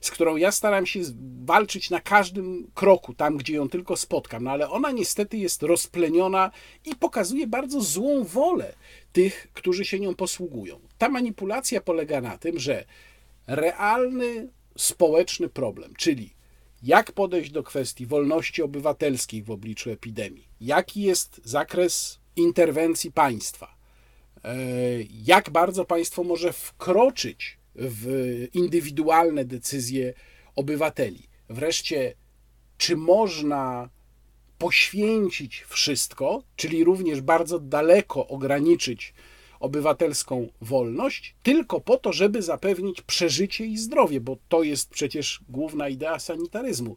[0.05, 1.01] z którą ja staram się
[1.45, 6.51] walczyć na każdym kroku, tam gdzie ją tylko spotkam, no ale ona niestety jest rozpleniona
[6.85, 8.75] i pokazuje bardzo złą wolę
[9.13, 10.81] tych, którzy się nią posługują.
[10.99, 12.85] Ta manipulacja polega na tym, że
[13.47, 16.35] realny społeczny problem, czyli
[16.83, 23.77] jak podejść do kwestii wolności obywatelskich w obliczu epidemii, jaki jest zakres interwencji państwa,
[24.45, 24.57] e,
[25.11, 30.15] jak bardzo państwo może wkroczyć w indywidualne decyzje
[30.57, 31.23] obywateli.
[31.49, 32.15] Wreszcie,
[32.79, 33.89] czy można
[34.59, 39.15] poświęcić wszystko, czyli również bardzo daleko ograniczyć
[39.61, 45.89] obywatelską wolność, tylko po to, żeby zapewnić przeżycie i zdrowie, bo to jest przecież główna
[45.89, 46.97] idea sanitaryzmu.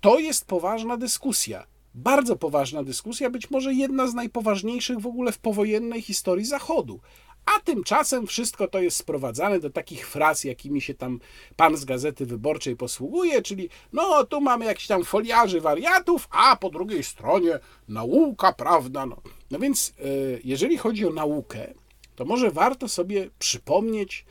[0.00, 1.66] To jest poważna dyskusja.
[1.94, 7.00] Bardzo poważna dyskusja, być może jedna z najpoważniejszych w ogóle w powojennej historii Zachodu.
[7.46, 11.20] A tymczasem wszystko to jest sprowadzane do takich fraz, jakimi się tam
[11.56, 16.70] pan z Gazety Wyborczej posługuje, czyli no tu mamy jakiś tam foliarzy wariatów, a po
[16.70, 19.06] drugiej stronie nauka, prawda?
[19.06, 19.16] No,
[19.50, 20.02] no więc e,
[20.44, 21.74] jeżeli chodzi o naukę,
[22.16, 24.24] to może warto sobie przypomnieć,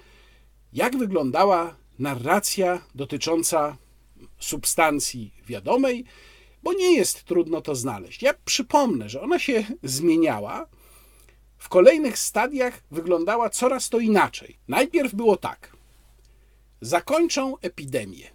[0.73, 3.77] jak wyglądała narracja dotycząca
[4.39, 6.05] substancji wiadomej,
[6.63, 8.21] bo nie jest trudno to znaleźć.
[8.21, 10.67] Ja przypomnę, że ona się zmieniała
[11.65, 14.57] w kolejnych stadiach wyglądała coraz to inaczej.
[14.67, 15.77] Najpierw było tak.
[16.81, 18.27] Zakończą epidemię,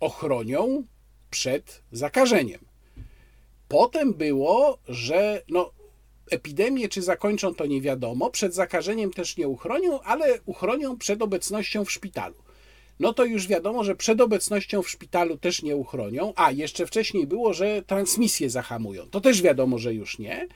[0.00, 0.84] ochronią
[1.30, 2.60] przed zakażeniem.
[3.68, 5.70] Potem było, że no,
[6.30, 11.84] epidemię czy zakończą to nie wiadomo, przed zakażeniem też nie uchronią, ale uchronią przed obecnością
[11.84, 12.36] w szpitalu.
[12.98, 17.26] No to już wiadomo, że przed obecnością w szpitalu też nie uchronią, a jeszcze wcześniej
[17.26, 19.06] było, że transmisję zahamują.
[19.10, 20.48] To też wiadomo, że już nie.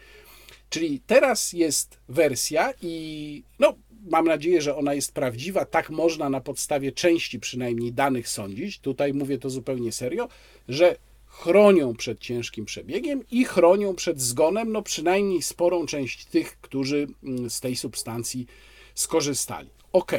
[0.74, 3.74] Czyli teraz jest wersja i no,
[4.10, 5.64] mam nadzieję, że ona jest prawdziwa.
[5.64, 8.78] Tak można na podstawie części przynajmniej danych sądzić.
[8.78, 10.28] Tutaj mówię to zupełnie serio,
[10.68, 17.06] że chronią przed ciężkim przebiegiem i chronią przed zgonem, no przynajmniej sporą część tych, którzy
[17.22, 18.46] mm, z tej substancji
[18.94, 19.70] skorzystali.
[19.92, 20.12] Ok,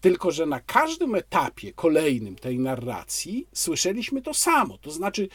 [0.00, 4.78] tylko że na każdym etapie kolejnym tej narracji słyszeliśmy to samo.
[4.78, 5.28] To znaczy,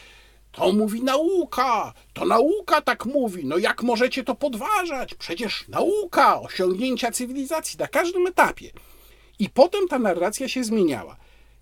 [0.52, 3.44] to mówi nauka, to nauka tak mówi.
[3.44, 5.14] No jak możecie to podważać?
[5.14, 8.70] Przecież nauka, osiągnięcia cywilizacji na każdym etapie.
[9.38, 11.16] I potem ta narracja się zmieniała.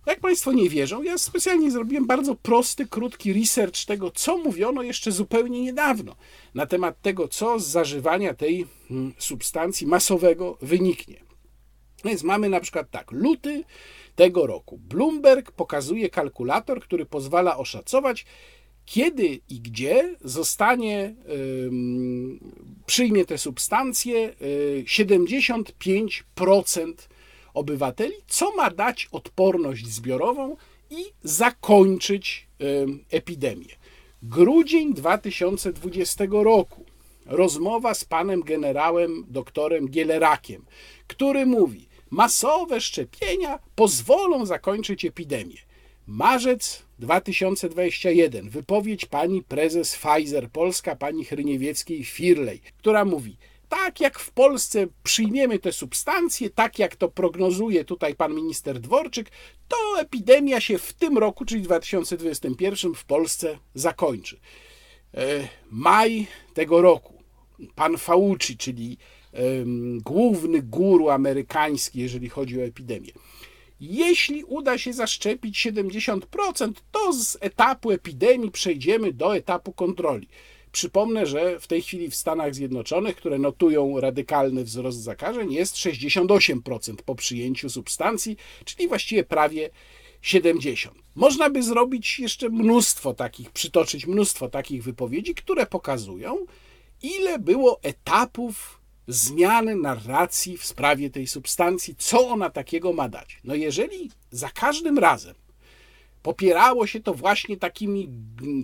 [0.07, 5.12] Jak Państwo nie wierzą, ja specjalnie zrobiłem bardzo prosty, krótki research tego, co mówiono jeszcze
[5.12, 6.16] zupełnie niedawno
[6.55, 11.16] na temat tego, co z zażywania tej hmm, substancji masowego wyniknie.
[12.05, 13.64] Więc mamy na przykład tak, luty
[14.16, 14.79] tego roku.
[14.79, 18.27] Bloomberg pokazuje kalkulator, który pozwala oszacować,
[18.90, 21.14] kiedy i gdzie zostanie,
[22.87, 24.35] przyjmie te substancje
[24.85, 26.94] 75% y,
[27.55, 30.57] obywateli, co ma dać odporność zbiorową
[30.90, 32.46] i zakończyć
[33.11, 33.74] epidemię.
[34.22, 36.85] Grudzień 2020 roku.
[37.27, 40.64] Rozmowa z panem generałem doktorem Gielerakiem,
[41.07, 45.59] który mówi: masowe szczepienia pozwolą zakończyć epidemię.
[46.07, 48.51] Marzec 2021.
[48.51, 53.37] Wypowiedź pani prezes Pfizer Polska, pani Hryniewieckiej-Firlej, która mówi,
[53.69, 59.31] tak jak w Polsce przyjmiemy te substancje, tak jak to prognozuje tutaj pan minister Dworczyk,
[59.69, 64.41] to epidemia się w tym roku, czyli 2021 w Polsce zakończy.
[65.15, 67.23] E, maj tego roku.
[67.75, 68.99] Pan Fauci, czyli
[70.05, 73.13] główny guru amerykański, jeżeli chodzi o epidemię
[73.81, 80.29] jeśli uda się zaszczepić 70%, to z etapu epidemii przejdziemy do etapu kontroli.
[80.73, 86.97] Przypomnę, że w tej chwili w Stanach Zjednoczonych, które notują radykalny wzrost zakażeń, jest 68%
[87.05, 89.71] po przyjęciu substancji, czyli właściwie prawie
[90.23, 90.95] 70.
[91.14, 96.47] Można by zrobić jeszcze mnóstwo takich, przytoczyć mnóstwo takich wypowiedzi, które pokazują,
[97.03, 98.78] ile było etapów
[99.09, 103.41] zmiany narracji w sprawie tej substancji, co ona takiego ma dać.
[103.45, 105.35] No jeżeli za każdym razem
[106.22, 108.09] popierało się to właśnie takimi,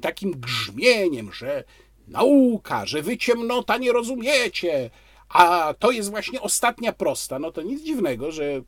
[0.02, 1.64] takim grzmieniem, że
[2.08, 4.90] nauka, że wy ciemnota nie rozumiecie,
[5.28, 8.62] a to jest właśnie ostatnia prosta, no to nic dziwnego, że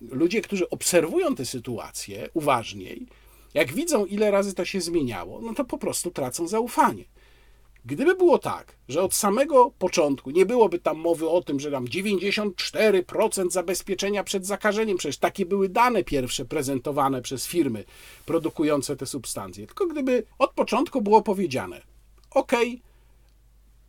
[0.00, 3.06] ludzie, którzy obserwują tę sytuację uważniej,
[3.54, 7.04] jak widzą, ile razy to się zmieniało, no to po prostu tracą zaufanie.
[7.84, 11.84] Gdyby było tak, że od samego początku nie byłoby tam mowy o tym, że tam
[11.84, 17.84] 94% zabezpieczenia przed zakażeniem, przecież takie były dane pierwsze prezentowane przez firmy
[18.26, 21.82] produkujące te substancje, tylko gdyby od początku było powiedziane,
[22.30, 22.52] ok,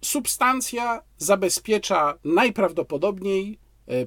[0.01, 3.59] substancja zabezpiecza najprawdopodobniej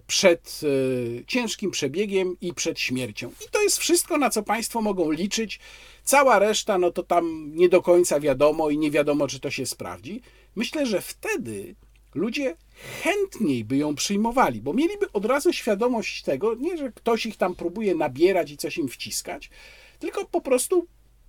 [0.06, 3.28] przed e, ciężkim przebiegiem i przed śmiercią.
[3.28, 5.60] I to jest wszystko, na co Państwo mogą liczyć.
[6.04, 9.66] Cała reszta, no to tam nie do końca wiadomo i nie wiadomo, czy to się
[9.66, 10.20] sprawdzi.
[10.56, 11.74] Myślę, że wtedy
[12.14, 12.56] ludzie
[13.02, 17.54] chętniej by ją przyjmowali, bo mieliby od razu świadomość tego, nie, że ktoś ich tam
[17.54, 19.50] próbuje nabierać i coś im wciskać,
[19.98, 20.86] tylko po prostu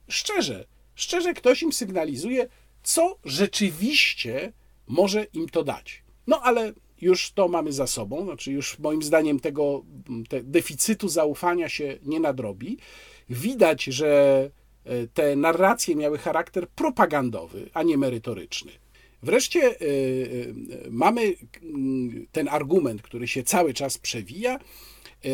[0.07, 2.47] szczerze, szczerze ktoś im sygnalizuje,
[2.83, 4.53] co rzeczywiście
[4.87, 6.03] może im to dać.
[6.27, 9.85] No ale już to mamy za sobą, znaczy już moim zdaniem tego
[10.29, 12.77] te deficytu zaufania się nie nadrobi.
[13.29, 14.51] Widać, że
[14.85, 18.71] e, te narracje miały charakter propagandowy, a nie merytoryczny.
[19.23, 19.75] Wreszcie e, e,
[20.89, 21.33] mamy
[21.63, 24.59] mm, ten argument, który się cały czas przewija,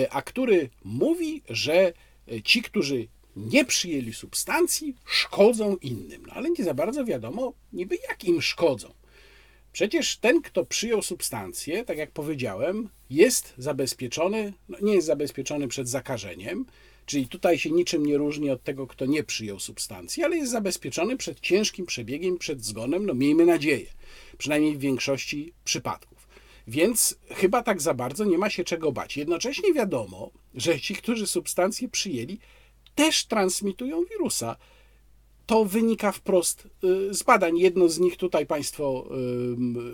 [0.09, 1.93] a który mówi, że
[2.43, 6.23] ci, którzy nie przyjęli substancji, szkodzą innym.
[6.27, 8.93] No ale nie za bardzo wiadomo, niby jak im szkodzą.
[9.73, 15.89] Przecież ten, kto przyjął substancję, tak jak powiedziałem, jest zabezpieczony, no nie jest zabezpieczony przed
[15.89, 16.65] zakażeniem,
[17.05, 21.17] czyli tutaj się niczym nie różni od tego, kto nie przyjął substancji, ale jest zabezpieczony
[21.17, 23.85] przed ciężkim przebiegiem, przed zgonem, no miejmy nadzieję,
[24.37, 26.27] przynajmniej w większości przypadków.
[26.67, 29.17] Więc chyba tak za bardzo nie ma się czego bać.
[29.17, 32.39] Jednocześnie wiadomo, że ci, którzy substancję przyjęli,
[32.95, 34.55] też transmitują wirusa.
[35.51, 37.57] To wynika wprost y, z badań.
[37.57, 39.09] Jedno z nich tutaj Państwo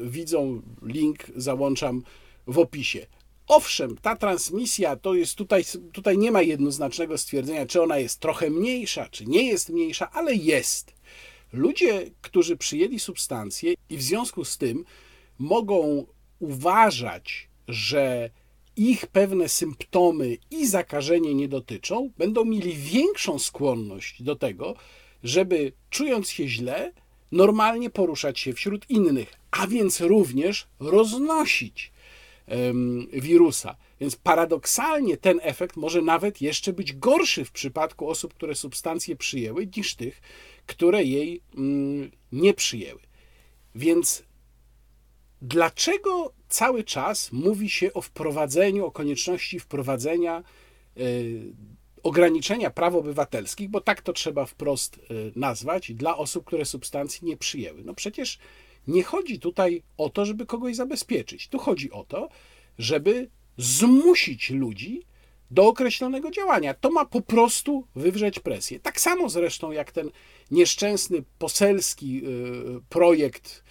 [0.02, 2.04] widzą, link załączam
[2.48, 3.06] w opisie.
[3.48, 8.50] Owszem, ta transmisja to jest tutaj, tutaj nie ma jednoznacznego stwierdzenia, czy ona jest trochę
[8.50, 10.94] mniejsza, czy nie jest mniejsza, ale jest.
[11.54, 14.86] Ludzie, którzy przyjęli substancję i w związku z tym
[15.38, 16.06] mogą
[16.40, 18.30] uważać, że
[18.76, 24.76] ich pewne symptomy i zakażenie nie dotyczą, będą mieli większą skłonność do tego,
[25.28, 26.92] żeby czując się źle,
[27.32, 31.92] normalnie poruszać się wśród innych, a więc również roznosić
[33.14, 33.76] wirusa.
[34.00, 39.68] Więc paradoksalnie ten efekt może nawet jeszcze być gorszy w przypadku osób, które substancje przyjęły,
[39.78, 40.22] niż tych,
[40.66, 43.00] które jej um, nie przyjęły.
[43.76, 44.24] Więc
[45.42, 50.44] dlaczego cały czas mówi się o wprowadzeniu, o konieczności wprowadzenia
[50.98, 51.54] y,
[52.04, 57.38] ograniczenia praw obywatelskich, bo tak to trzeba wprost y, nazwać, dla osób, które substancji nie
[57.38, 57.84] przyjęły.
[57.86, 58.38] No przecież
[58.88, 61.48] nie chodzi tutaj o to, żeby kogoś zabezpieczyć.
[61.48, 62.30] Tu chodzi o to,
[62.80, 65.04] żeby zmusić ludzi
[65.52, 66.74] do określonego działania.
[66.74, 68.80] To ma po prostu wywrzeć presję.
[68.80, 70.12] Tak samo zresztą jak ten
[70.52, 73.64] nieszczęsny poselski y, projekt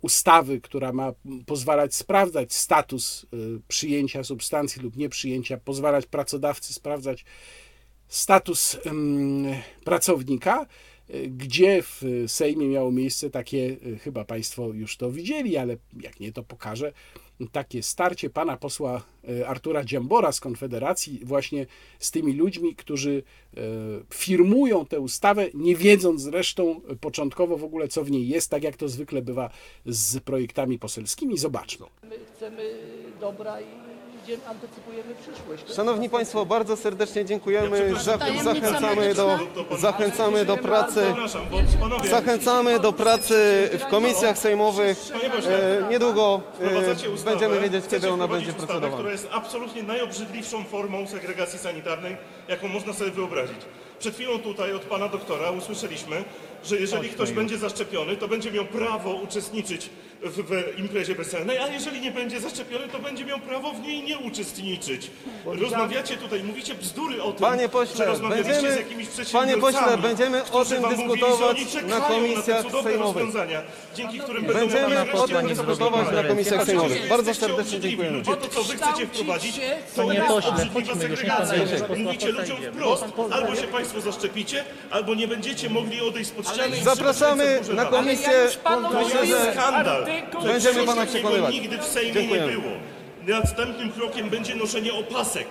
[0.00, 1.12] ustawy, która ma
[1.46, 3.36] pozwalać sprawdzać status e,
[3.68, 7.24] przyjęcia substancji lub nieprzyjęcia, pozwalać pracodawcy sprawdzać
[8.08, 8.78] status
[9.84, 10.66] pracownika,
[11.08, 16.32] e, gdzie w Sejmie miało miejsce takie, chyba Państwo już to widzieli, ale jak nie,
[16.32, 16.92] to pokażę,
[17.52, 21.66] takie starcie pana posła e, Artura Dziambora z Konfederacji właśnie
[21.98, 23.22] z tymi ludźmi, którzy
[23.56, 23.60] e,
[24.14, 28.76] firmują tę ustawę, nie wiedząc zresztą początkowo w ogóle, co w niej jest, tak jak
[28.76, 29.50] to zwykle bywa
[29.86, 31.38] z projektami poselskimi.
[31.38, 31.86] Zobaczmy.
[32.02, 32.78] My chcemy
[33.20, 33.64] dobra i
[34.26, 35.76] idziemy, antycypujemy przyszłość.
[35.76, 37.94] Szanowni Państwo, bardzo serdecznie dziękujemy.
[37.94, 39.38] Zach- Zachęcamy do,
[39.78, 41.14] zachęcamy do pracy.
[42.10, 44.98] Zachęcamy do pracy w komisjach sejmowych.
[45.48, 48.96] E, Niedługo Wprowadzacie e, ustawę, będziemy wiedzieć, chcecie kiedy ona wprowadzić będzie ustawę, procedowana.
[48.96, 52.16] która jest absolutnie najobrzydliwszą formą segregacji sanitarnej,
[52.48, 53.56] jaką można sobie wyobrazić.
[53.98, 56.24] Przed chwilą tutaj od pana doktora usłyszeliśmy,
[56.64, 59.90] że jeżeli ktoś będzie zaszczepiony, to będzie miał prawo uczestniczyć
[60.22, 64.02] w, w imprezie weselnej, a jeżeli nie będzie zaszczepiony, to będzie miał prawo w niej
[64.02, 65.10] nie uczestniczyć.
[65.44, 69.84] Rozmawiacie tutaj, mówicie bzdury o tym, Panie pośle, że rozmawialiście będziemy- z jakimiś panie przedsiębiorcami,
[69.86, 72.62] pośle, będziemy o którzy tym wam mówili, że dyskutować oni czekają na komisjach na te
[72.70, 73.16] cudowne sejmowych.
[73.24, 73.62] rozwiązania,
[73.94, 77.08] dzięki którym będą Będziemy mogli o wreszcie tym dyskutować na komisjach sejmowych.
[77.08, 77.96] Bardzo Jesteście serdecznie obrzydliwi.
[77.96, 78.22] dziękujemy.
[78.24, 79.60] Bo to, co wy chcecie wprowadzić,
[79.96, 81.86] to Panie jest pośle, obrzydliwa chodźmy, już nie segregacja.
[81.88, 86.76] pan Mówicie ludziom wprost, albo się państwo zaszczepicie, albo nie będziecie mogli odejść spod ściany
[86.76, 87.98] i Zapraszamy trzymać ręce w górze na dalej.
[88.00, 88.28] komisję.
[88.28, 90.05] Ale ja już panu To Myślę, jest że skandal.
[90.44, 91.54] Będziemy pana takiego przekonywać.
[91.54, 92.46] nigdy w Sejmie Dziękujemy.
[92.46, 92.72] nie było.
[93.40, 95.46] Następnym krokiem będzie noszenie opasek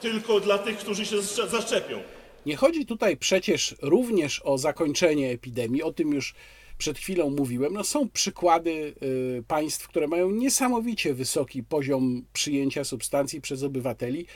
[0.00, 2.00] tylko dla tych, którzy się zaszcze- zaszczepią.
[2.46, 6.34] Nie chodzi tutaj przecież również o zakończenie epidemii, o tym już
[6.78, 7.72] przed chwilą mówiłem.
[7.72, 8.94] No są przykłady
[9.38, 14.26] y, państw, które mają niesamowicie wysoki poziom przyjęcia substancji przez obywateli,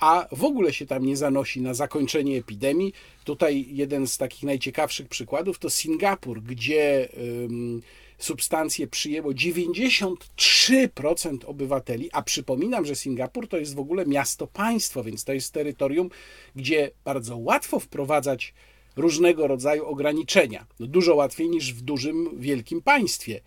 [0.00, 2.92] a w ogóle się tam nie zanosi na zakończenie epidemii.
[3.24, 7.08] Tutaj jeden z takich najciekawszych przykładów to Singapur, gdzie
[7.44, 7.82] ym,
[8.18, 15.32] substancje przyjęło 93% obywateli, a przypominam, że Singapur to jest w ogóle miasto-państwo, więc to
[15.32, 16.10] jest terytorium,
[16.56, 18.54] gdzie bardzo łatwo wprowadzać
[18.96, 20.66] różnego rodzaju ograniczenia.
[20.80, 23.40] No dużo łatwiej niż w dużym, wielkim państwie.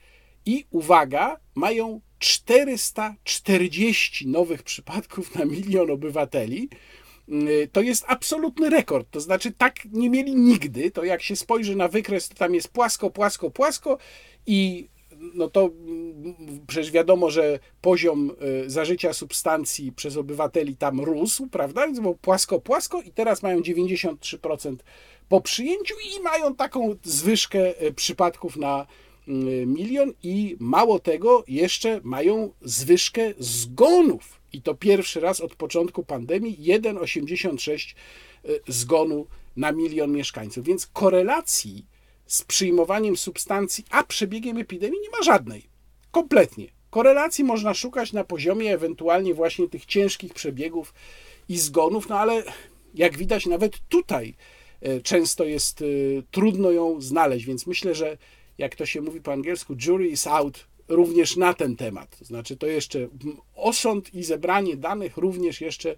[0.46, 6.70] I uwaga, mają 440 nowych przypadków na milion obywateli.
[7.30, 9.08] Y, To jest absolutny rekord.
[9.12, 10.92] To znaczy, tak nie mieli nigdy.
[10.92, 13.98] To jak się spojrzy na wykres, to tam jest płasko, płasko, płasko
[14.48, 14.90] i
[15.34, 16.36] no to mm,
[16.68, 18.32] przecież wiadomo, że poziom
[18.66, 21.86] y, zażycia substancji przez obywateli tam rósł, prawda?
[21.86, 24.76] Więc było płasko, płasko i teraz mają 93%
[25.30, 28.86] po przyjęciu i mają taką zwyżkę y, przypadków na
[29.28, 29.32] y,
[29.66, 34.38] milion i mało tego, jeszcze mają zwyżkę zgonów.
[34.54, 37.96] I to pierwszy raz od początku pandemii 1,86
[38.46, 40.66] y, zgonu na milion mieszkańców.
[40.66, 41.86] Więc korelacji
[42.28, 45.64] z przyjmowaniem substancji a przebiegiem epidemii nie ma żadnej.
[46.12, 46.68] Kompletnie.
[46.90, 50.94] Korelacji można szukać na poziomie ewentualnie właśnie tych ciężkich przebiegów
[51.50, 52.44] i zgonów, no ale
[52.94, 54.36] jak widać, nawet tutaj
[54.82, 55.86] e, często jest e,
[56.32, 58.18] trudno ją znaleźć, więc myślę, że
[58.58, 62.20] jak to się mówi po angielsku, jury is out również na ten temat.
[62.20, 63.08] To znaczy, to jeszcze
[63.56, 65.96] osąd i zebranie danych również jeszcze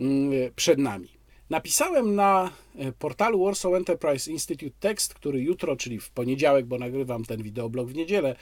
[0.00, 1.15] mm, przed nami.
[1.50, 7.24] Napisałem na e, portalu Warsaw Enterprise Institute tekst, który jutro, czyli w poniedziałek, bo nagrywam
[7.24, 8.36] ten wideoblog w niedzielę,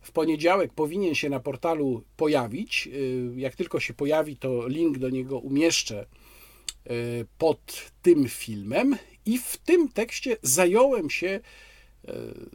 [0.00, 2.88] w poniedziałek powinien się na portalu pojawić.
[2.88, 6.94] E, Jak tylko się pojawi, to link do niego umieszczę e,
[7.38, 8.96] pod tym filmem.
[9.26, 11.40] I w tym tekście zająłem się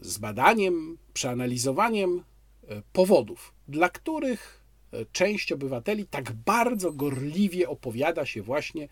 [0.02, 2.24] zbadaniem, przeanalizowaniem
[2.94, 4.64] powodów, dla których
[5.12, 8.88] część obywateli tak bardzo gorliwie opowiada się właśnie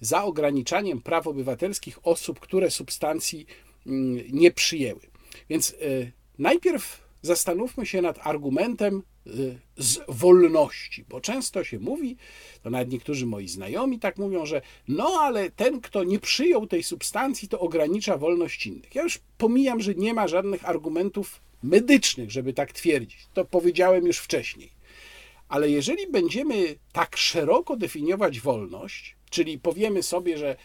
[0.00, 3.46] za ograniczaniem praw obywatelskich osób, które substancji
[3.86, 5.00] mm, nie przyjęły.
[5.48, 12.16] Więc y, najpierw zastanówmy się nad argumentem y, z wolności, bo często się mówi,
[12.62, 16.82] to nawet niektórzy moi znajomi tak mówią, że no ale ten, kto nie przyjął tej
[16.82, 18.94] substancji, to ogranicza wolność innych.
[18.94, 23.26] Ja już pomijam, że nie ma żadnych argumentów medycznych, żeby tak twierdzić.
[23.34, 24.70] To powiedziałem już wcześniej.
[25.48, 30.56] Ale jeżeli będziemy tak szeroko definiować wolność, czyli powiemy sobie, że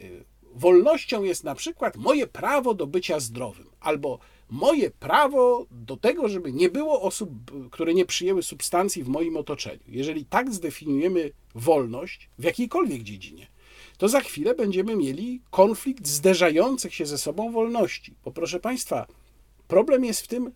[0.00, 4.18] y, wolnością jest na przykład moje prawo do bycia zdrowym, albo
[4.50, 7.30] moje prawo do tego, żeby nie było osób,
[7.70, 9.82] które nie przyjęły substancji w moim otoczeniu.
[9.86, 13.46] Jeżeli tak zdefiniujemy wolność w jakiejkolwiek dziedzinie,
[13.98, 18.14] to za chwilę będziemy mieli konflikt zderzających się ze sobą wolności.
[18.24, 19.06] Bo proszę Państwa,
[19.68, 20.52] problem jest w tym,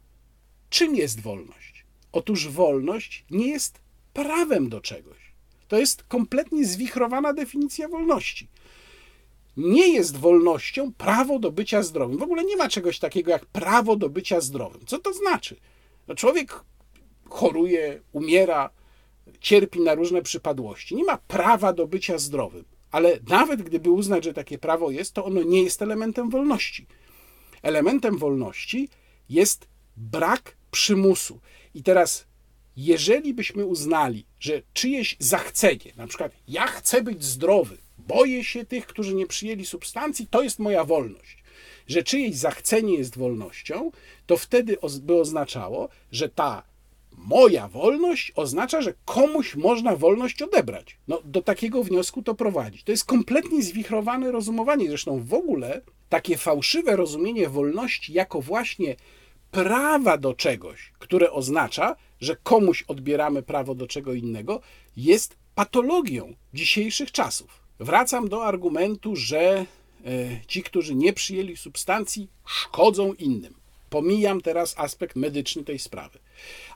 [0.70, 1.84] czym jest wolność.
[2.12, 3.80] Otóż wolność nie jest
[4.12, 5.25] prawem do czegoś.
[5.68, 8.48] To jest kompletnie zwichrowana definicja wolności.
[9.56, 12.18] Nie jest wolnością prawo do bycia zdrowym.
[12.18, 14.80] W ogóle nie ma czegoś takiego jak prawo do bycia zdrowym.
[14.86, 15.56] Co to znaczy?
[16.08, 16.64] No człowiek
[17.28, 18.70] choruje, umiera,
[19.40, 20.96] cierpi na różne przypadłości.
[20.96, 22.64] Nie ma prawa do bycia zdrowym.
[22.90, 26.86] Ale nawet gdyby uznać, że takie prawo jest, to ono nie jest elementem wolności.
[27.62, 28.88] Elementem wolności
[29.28, 31.40] jest brak przymusu.
[31.74, 32.26] I teraz
[32.76, 38.86] jeżeli byśmy uznali, że czyjeś zachcenie, na przykład ja chcę być zdrowy, boję się tych,
[38.86, 41.42] którzy nie przyjęli substancji, to jest moja wolność,
[41.86, 43.90] że czyjeś zachcenie jest wolnością,
[44.26, 46.62] to wtedy by oznaczało, że ta
[47.12, 50.96] moja wolność oznacza, że komuś można wolność odebrać.
[51.08, 52.82] No, do takiego wniosku to prowadzi.
[52.82, 54.88] To jest kompletnie zwichrowane rozumowanie.
[54.88, 58.96] Zresztą w ogóle takie fałszywe rozumienie wolności jako właśnie
[59.50, 64.60] prawa do czegoś, które oznacza, że komuś odbieramy prawo do czego innego,
[64.96, 67.66] jest patologią dzisiejszych czasów.
[67.78, 69.66] Wracam do argumentu, że e,
[70.46, 73.54] ci, którzy nie przyjęli substancji, szkodzą innym.
[73.90, 76.18] Pomijam teraz aspekt medyczny tej sprawy.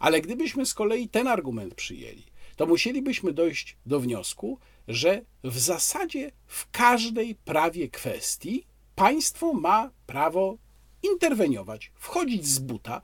[0.00, 2.24] Ale gdybyśmy z kolei ten argument przyjęli,
[2.56, 8.64] to musielibyśmy dojść do wniosku, że w zasadzie w każdej prawie kwestii
[8.94, 10.56] państwo ma prawo
[11.02, 13.00] interweniować, wchodzić z buta,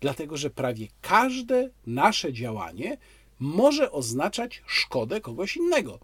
[0.00, 2.98] dlatego że prawie każde nasze działanie
[3.38, 5.98] może oznaczać szkodę kogoś innego.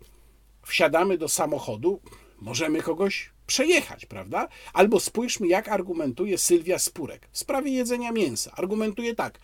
[0.63, 2.01] Wsiadamy do samochodu,
[2.41, 4.49] możemy kogoś przejechać, prawda?
[4.73, 8.53] Albo spójrzmy, jak argumentuje Sylwia Spurek w sprawie jedzenia mięsa.
[8.57, 9.39] Argumentuje tak.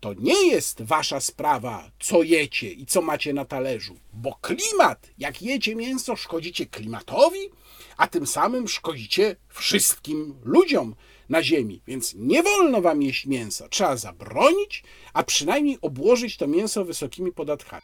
[0.00, 5.42] To nie jest wasza sprawa, co jecie i co macie na talerzu, bo klimat, jak
[5.42, 7.50] jecie mięso, szkodzicie klimatowi,
[7.96, 10.94] a tym samym szkodzicie wszystkim ludziom
[11.28, 11.82] na ziemi.
[11.86, 13.68] Więc nie wolno wam jeść mięsa.
[13.68, 17.82] Trzeba zabronić, a przynajmniej obłożyć to mięso wysokimi podatkami.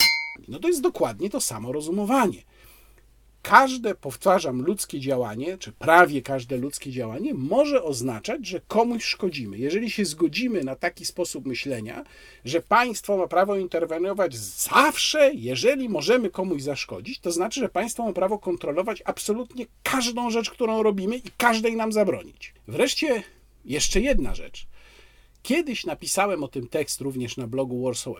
[0.49, 2.43] No to jest dokładnie to samo rozumowanie.
[3.43, 9.59] Każde, powtarzam, ludzkie działanie, czy prawie każde ludzkie działanie może oznaczać, że komuś szkodzimy.
[9.59, 12.05] Jeżeli się zgodzimy na taki sposób myślenia,
[12.45, 18.13] że państwo ma prawo interweniować zawsze, jeżeli możemy komuś zaszkodzić, to znaczy, że państwo ma
[18.13, 22.55] prawo kontrolować absolutnie każdą rzecz, którą robimy i każdej nam zabronić.
[22.69, 23.23] Wreszcie
[23.65, 24.67] jeszcze jedna rzecz.
[25.43, 28.15] Kiedyś napisałem o tym tekst również na blogu Warsaw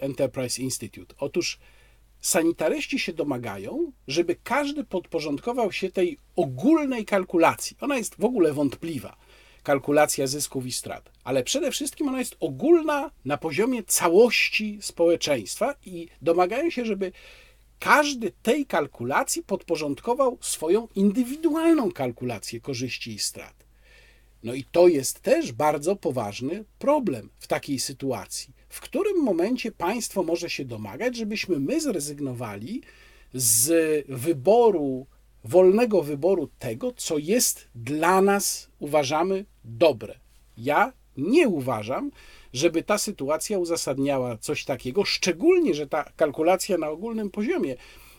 [0.00, 1.14] Enterprise Institute.
[1.18, 1.58] Otóż
[2.24, 7.76] sanitaryści się domagają, żeby każdy podporządkował się tej ogólnej kalkulacji.
[7.80, 9.16] Ona jest w ogóle wątpliwa,
[9.62, 16.08] kalkulacja zysków i strat, ale przede wszystkim ona jest ogólna na poziomie całości społeczeństwa i
[16.22, 17.12] domagają się, żeby
[17.78, 23.64] każdy tej kalkulacji podporządkował swoją indywidualną kalkulację korzyści i strat.
[24.42, 28.54] No i to jest też bardzo poważny problem w takiej sytuacji.
[28.74, 32.82] W którym momencie państwo może się domagać, żebyśmy my zrezygnowali
[33.34, 35.06] z wyboru,
[35.44, 40.18] wolnego wyboru tego, co jest dla nas, uważamy, dobre.
[40.58, 42.10] Ja nie uważam,
[42.52, 47.76] żeby ta sytuacja uzasadniała coś takiego, szczególnie, że ta kalkulacja na ogólnym poziomie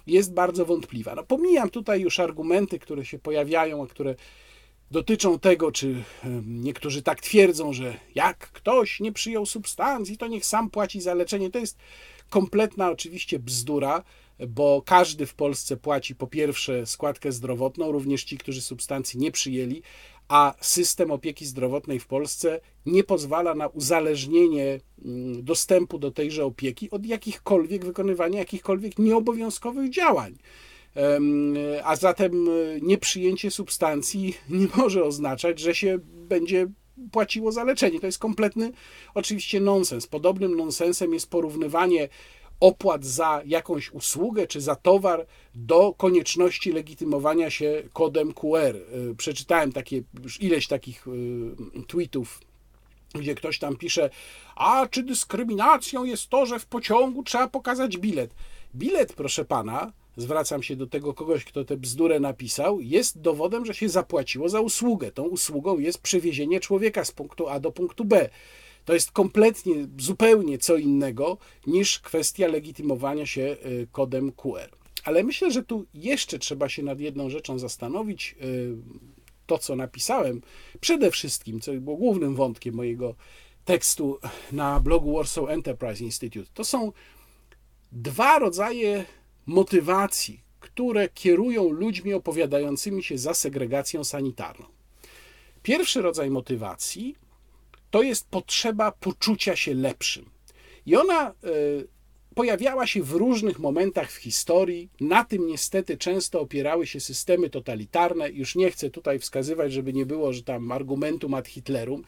[0.08, 1.16] jest bardzo wątpliwa.
[1.16, 4.16] No, pomijam tutaj już argumenty, które się pojawiają, a które
[4.92, 6.04] dotyczą tego, czy
[6.46, 11.52] niektórzy tak twierdzą, że jak ktoś nie przyjął substancji, to niech sam płaci za leczenie.
[11.52, 11.78] To jest
[12.30, 14.04] kompletna oczywiście bzdura,
[14.48, 19.82] bo każdy w Polsce płaci po pierwsze składkę zdrowotną, również ci, którzy substancji nie przyjęli,
[20.28, 24.80] a system opieki zdrowotnej w Polsce nie pozwala na uzależnienie
[25.42, 30.38] dostępu do tejże opieki od jakichkolwiek wykonywania jakichkolwiek nieobowiązkowych działań.
[31.84, 36.68] A zatem e, nieprzyjęcie substancji nie może oznaczać, że się będzie
[37.12, 38.00] płaciło za leczenie.
[38.00, 38.72] To jest kompletny
[39.14, 40.08] oczywiście nonsens.
[40.08, 42.10] Podobnym nonsensem jest porównywanie
[42.60, 45.26] opłat za jakąś usługę czy za towar
[45.56, 48.76] do konieczności legitymowania się kodem QR.
[48.76, 51.12] E, przeczytałem takie już ileś takich e,
[51.88, 52.42] tweetów
[53.20, 54.10] gdzie ktoś tam pisze,
[54.56, 58.36] a czy dyskryminacją jest to, że w pociągu trzeba pokazać bilet.
[58.76, 63.74] Bilet, proszę pana, zwracam się do tego kogoś, kto tę bzdurę napisał, jest dowodem, że
[63.74, 65.12] się zapłaciło za usługę.
[65.12, 68.30] Tą usługą jest przewiezienie człowieka z punktu A do punktu B.
[68.86, 71.38] To jest kompletnie, zupełnie co innego
[71.68, 74.70] niż kwestia legitymowania się y, kodem QR.
[75.04, 78.36] Ale myślę, że tu jeszcze trzeba się nad jedną rzeczą zastanowić.
[78.42, 78.76] Y,
[79.46, 80.42] to, co napisałem,
[80.80, 83.16] przede wszystkim, co było głównym wątkiem mojego
[83.66, 84.20] tekstu
[84.52, 86.92] na blogu Warsaw Enterprise Institute, to są
[87.92, 89.06] dwa rodzaje
[89.46, 94.66] motywacji, które kierują ludźmi opowiadającymi się za segregacją sanitarną.
[95.64, 97.16] Pierwszy rodzaj motywacji
[97.92, 100.30] to jest potrzeba poczucia się lepszym.
[100.86, 101.88] I ona y,
[102.36, 104.90] pojawiała się w różnych momentach w historii.
[105.00, 108.30] Na tym niestety często opierały się systemy totalitarne.
[108.30, 112.04] Już nie chcę tutaj wskazywać, żeby nie było, że tam argumentum ad Hitlerum.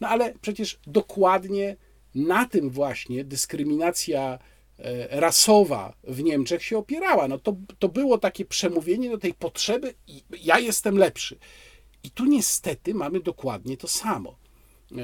[0.00, 1.76] No ale przecież dokładnie
[2.14, 4.59] na tym właśnie dyskryminacja E,
[5.10, 7.28] rasowa w Niemczech się opierała.
[7.28, 9.94] No to, to było takie przemówienie do tej potrzeby,
[10.42, 11.38] ja jestem lepszy.
[12.02, 14.36] I tu niestety mamy dokładnie to samo.
[14.92, 14.96] E,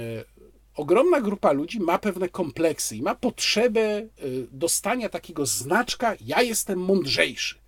[0.74, 4.08] ogromna grupa ludzi ma pewne kompleksy i ma potrzebę e,
[4.50, 7.58] dostania takiego znaczka: ja jestem mądrzejszy.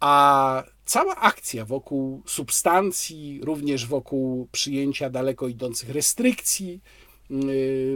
[0.00, 6.80] A cała akcja wokół substancji, również wokół przyjęcia daleko idących restrykcji,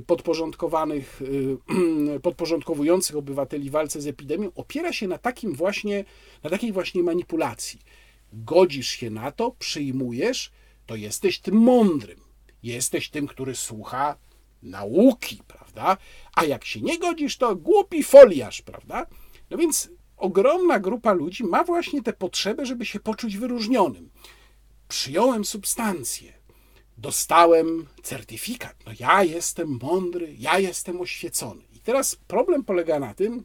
[0.06, 6.04] podporządkowanych, y, podporządkowujących obywateli walce z epidemią opiera się na takim właśnie,
[6.42, 7.80] na takiej właśnie manipulacji.
[8.32, 10.50] Godzisz się na to, przyjmujesz,
[10.86, 12.20] to jesteś tym mądrym.
[12.62, 14.16] Jesteś tym, który słucha
[14.62, 15.96] nauki, prawda?
[16.34, 19.06] A jak się nie godzisz, to głupi foliarz, prawda?
[19.50, 24.10] No więc ogromna grupa ludzi ma właśnie tę potrzebę, żeby się poczuć wyróżnionym.
[24.88, 26.37] Przyjąłem substancję
[26.98, 28.76] dostałem certyfikat.
[28.86, 31.62] No ja jestem mądry, ja jestem oświecony.
[31.74, 33.44] I teraz problem polega na tym,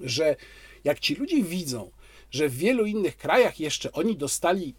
[0.00, 0.36] że
[0.84, 1.90] jak ci ludzie widzą,
[2.30, 4.74] że w wielu innych krajach jeszcze oni dostali,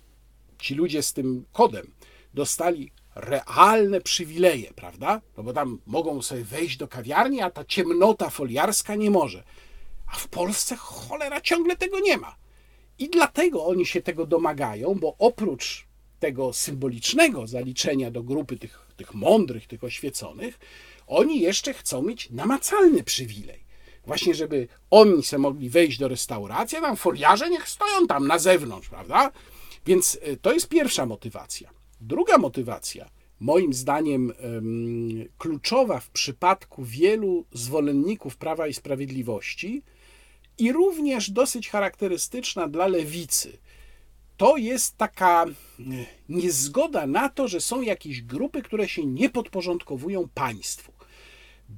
[0.59, 1.93] ci ludzie z tym kodem,
[2.33, 5.21] dostali realne przywileje, prawda?
[5.37, 9.43] No bo tam mogą sobie wejść do kawiarni, a ta ciemnota foliarska nie może.
[10.07, 12.35] A w Polsce cholera ciągle tego nie ma.
[12.99, 15.87] I dlatego oni się tego domagają, bo oprócz
[16.23, 20.59] tego symbolicznego zaliczenia do grupy tych, tych mądrych, tych oświeconych,
[21.07, 23.63] oni jeszcze chcą mieć namacalny przywilej.
[24.05, 28.39] Właśnie, żeby oni se mogli wejść do restauracji, a tam foliarze niech stoją tam na
[28.39, 29.31] zewnątrz, prawda?
[29.85, 31.69] Więc e, to jest pierwsza motywacja.
[32.01, 33.09] Druga motywacja,
[33.39, 34.33] moim zdaniem
[35.37, 39.83] kluczowa w przypadku wielu zwolenników Prawa i Sprawiedliwości,
[40.57, 43.57] i również dosyć charakterystyczna dla lewicy.
[44.43, 45.51] To jest taka e,
[46.29, 50.93] niezgoda na to, że są jakieś grupy, które się nie podporządkowują państwu.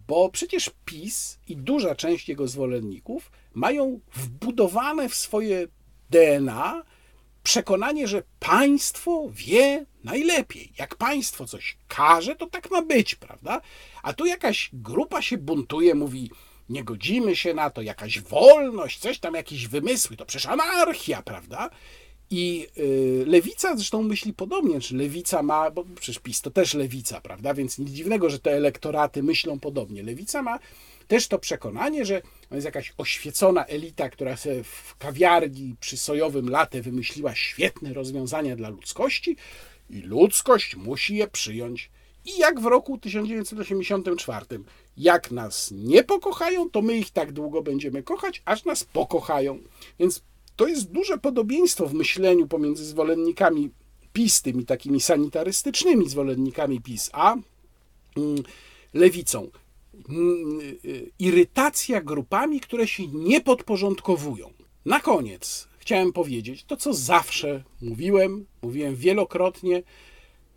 [0.07, 5.67] Bo przecież PiS i duża część jego zwolenników mają wbudowane w swoje
[6.09, 6.83] DNA
[7.43, 10.73] przekonanie, że państwo wie najlepiej.
[10.79, 13.61] Jak państwo coś każe, to tak ma być, prawda?
[14.03, 16.31] A tu jakaś grupa się buntuje, mówi,
[16.69, 21.69] nie godzimy się na to, jakaś wolność, coś tam, jakieś wymysły, to przecież anarchia, prawda?
[22.37, 27.21] I y, lewica zresztą myśli podobnie, czy lewica ma, bo przecież PiS to też lewica,
[27.21, 27.53] prawda?
[27.53, 30.03] Więc nic dziwnego, że te elektoraty myślą podobnie.
[30.03, 30.59] Lewica ma
[31.07, 32.21] też to przekonanie, że
[32.51, 38.69] jest jakaś oświecona elita, która sobie w kawiarni przy sojowym latte wymyśliła świetne rozwiązania dla
[38.69, 39.35] ludzkości
[39.89, 41.91] i ludzkość musi je przyjąć.
[42.25, 44.45] I jak w roku 1984,
[44.97, 49.59] jak nas nie pokochają, to my ich tak długo będziemy kochać, aż nas pokochają.
[49.99, 50.21] Więc
[50.55, 53.69] to jest duże podobieństwo w myśleniu pomiędzy zwolennikami
[54.13, 57.35] PiS, tymi takimi sanitarystycznymi zwolennikami PiS, a
[58.17, 58.43] mm,
[58.93, 59.49] lewicą.
[60.09, 64.53] Mm, y, irytacja grupami, które się nie podporządkowują.
[64.85, 69.77] Na koniec chciałem powiedzieć to, co zawsze mówiłem, mówiłem wielokrotnie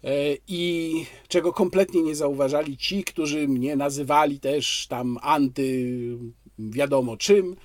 [0.04, 0.92] e, i
[1.28, 5.92] czego kompletnie nie zauważali ci, którzy mnie nazywali też tam anty
[6.58, 7.56] wiadomo czym.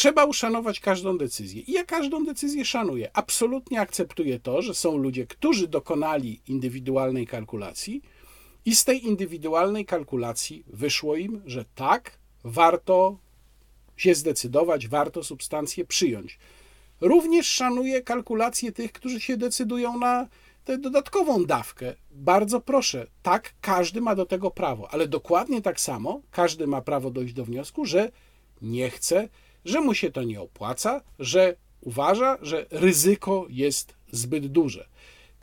[0.00, 1.62] Trzeba uszanować każdą decyzję.
[1.62, 3.10] I ja każdą decyzję szanuję.
[3.12, 8.02] Absolutnie akceptuję to, że są ludzie, którzy dokonali indywidualnej kalkulacji
[8.64, 13.18] i z tej indywidualnej kalkulacji wyszło im, że tak, warto
[13.96, 16.38] się zdecydować, warto substancję przyjąć.
[17.00, 20.28] Również szanuję kalkulacje tych, którzy się decydują na
[20.64, 21.94] tę dodatkową dawkę.
[22.10, 27.10] Bardzo proszę, tak, każdy ma do tego prawo, ale dokładnie tak samo każdy ma prawo
[27.10, 28.10] dojść do wniosku, że
[28.62, 29.28] nie chce
[29.64, 34.88] że mu się to nie opłaca, że uważa, że ryzyko jest zbyt duże.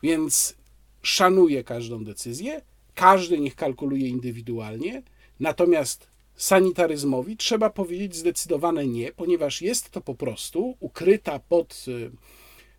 [0.04, 0.56] Więc
[1.02, 2.62] szanuje każdą decyzję,
[2.96, 5.04] każdy niech kalkuluje indywidualnie,
[5.40, 11.86] natomiast sanitaryzmowi trzeba powiedzieć zdecydowane nie, ponieważ jest to po prostu ukryta pod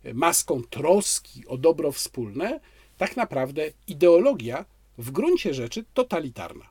[0.05, 2.59] y, maską troski o dobro wspólne,
[2.97, 4.65] tak naprawdę ideologia
[4.97, 6.65] w gruncie rzeczy totalitarna.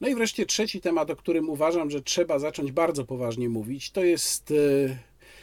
[0.00, 4.04] No i wreszcie trzeci temat, o którym uważam, że trzeba zacząć bardzo poważnie mówić, to
[4.04, 4.54] jest e,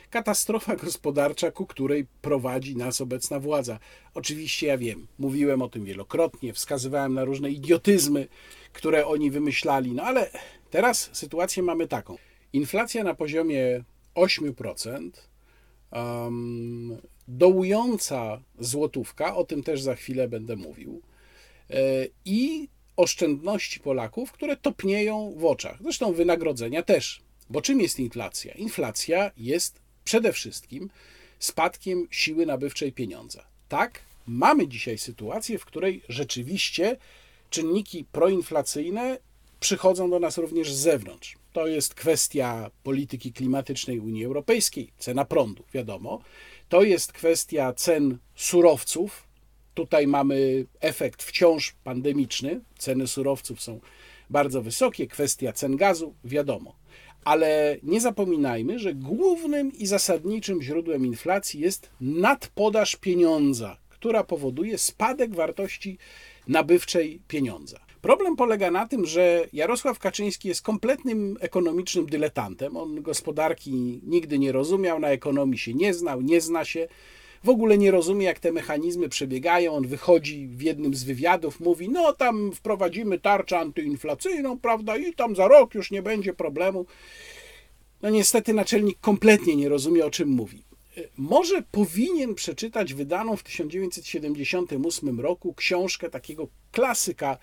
[0.10, 3.80] katastrofa gospodarcza, ku której prowadzi nas obecna władza.
[4.14, 8.28] Oczywiście ja wiem, mówiłem o tym wielokrotnie, wskazywałem na różne idiotyzmy,
[8.74, 10.30] które oni wymyślali, no ale
[10.70, 12.18] teraz sytuację mamy taką.
[12.54, 13.84] Inflacja na poziomie
[14.16, 15.10] 8%,
[15.92, 16.98] um,
[17.28, 21.02] dołująca złotówka, o tym też za chwilę będę mówił,
[21.70, 25.78] e, i oszczędności Polaków, które topnieją w oczach.
[25.82, 27.22] Zresztą wynagrodzenia też.
[27.50, 28.54] Bo czym jest inflacja?
[28.54, 30.90] Inflacja jest przede wszystkim
[31.40, 33.46] spadkiem siły nabywczej pieniądza.
[33.70, 36.98] Tak, mamy dzisiaj sytuację, w której rzeczywiście
[37.50, 39.18] czynniki proinflacyjne
[39.60, 41.36] przychodzą do nas również z zewnątrz.
[41.54, 46.22] To jest kwestia polityki klimatycznej Unii Europejskiej, cena prądu, wiadomo.
[46.70, 49.28] To jest kwestia cen surowców,
[49.76, 52.62] Tutaj mamy efekt wciąż pandemiczny.
[52.78, 53.80] Ceny surowców są
[54.30, 56.76] bardzo wysokie, kwestia cen gazu, wiadomo.
[57.26, 65.36] Ale nie zapominajmy, że głównym i zasadniczym źródłem inflacji jest nadpodaż pieniądza, która powoduje spadek
[65.36, 65.98] wartości
[66.48, 67.80] nabywczej pieniądza.
[68.02, 72.78] Problem polega na tym, że Jarosław Kaczyński jest kompletnym ekonomicznym dyletantem.
[72.78, 76.88] On gospodarki nigdy nie rozumiał, na ekonomii się nie znał, nie zna się
[77.46, 79.74] w ogóle nie rozumie, jak te mechanizmy przebiegają.
[79.74, 85.36] On wychodzi w jednym z wywiadów, mówi: No, tam wprowadzimy tarczę antyinflacyjną, prawda, i tam
[85.36, 86.86] za rok już nie będzie problemu.
[88.02, 90.64] No, niestety, naczelnik kompletnie nie rozumie, o czym mówi.
[91.18, 97.38] Może powinien przeczytać wydaną w 1978 roku książkę takiego klasyka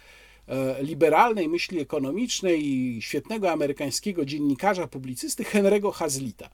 [0.49, 6.51] e, liberalnej myśli ekonomicznej i świetnego amerykańskiego dziennikarza, publicysty Henry'ego Hazlita.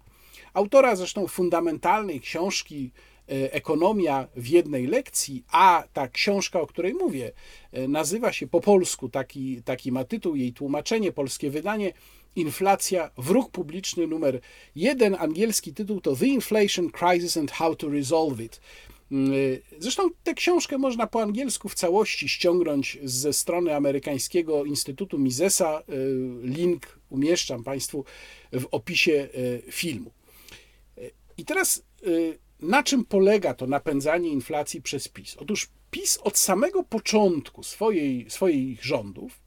[0.54, 7.32] Autora zresztą fundamentalnej książki E, ekonomia w jednej lekcji, a ta książka, o której mówię,
[7.72, 11.92] e, nazywa się po polsku, taki, taki ma tytuł, jej tłumaczenie, polskie wydanie,
[12.36, 14.40] Inflacja, wróg publiczny numer
[14.76, 18.60] jeden, angielski tytuł to The Inflation Crisis and How to Resolve It.
[19.12, 19.34] Mm, e,
[19.78, 25.82] zresztą tę książkę można po angielsku w całości ściągnąć ze strony amerykańskiego Instytutu Misesa.
[26.42, 28.04] Link umieszczam Państwu
[28.52, 29.28] w opisie
[29.70, 30.10] filmu.
[31.38, 31.82] I teraz
[32.60, 35.36] na czym polega to napędzanie inflacji przez PiS?
[35.36, 39.40] Otóż PiS od samego początku swojej, swoich rządów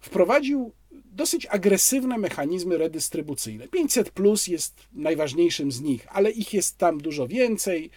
[0.00, 3.68] wprowadził dosyć agresywne mechanizmy redystrybucyjne.
[3.68, 7.90] 500 plus jest najważniejszym z nich, ale ich jest tam dużo więcej.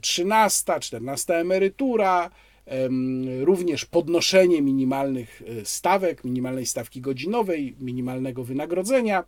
[0.00, 2.30] 13, 14 emerytura,
[3.40, 9.24] również podnoszenie minimalnych e, stawek, minimalnej stawki godzinowej, minimalnego wynagrodzenia,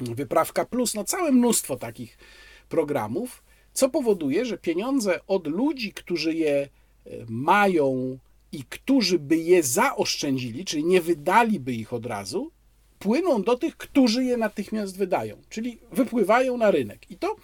[0.00, 2.18] wyprawka plus, no całe mnóstwo takich
[2.68, 3.42] programów,
[3.78, 6.68] co powoduje, że pieniądze od ludzi, którzy je e,
[7.28, 8.18] mają
[8.52, 12.50] i którzy by je zaoszczędzili, czyli nie wydaliby ich od razu,
[12.98, 17.10] płyną do tych, którzy je natychmiast wydają, czyli wypływają na rynek.
[17.10, 17.36] I to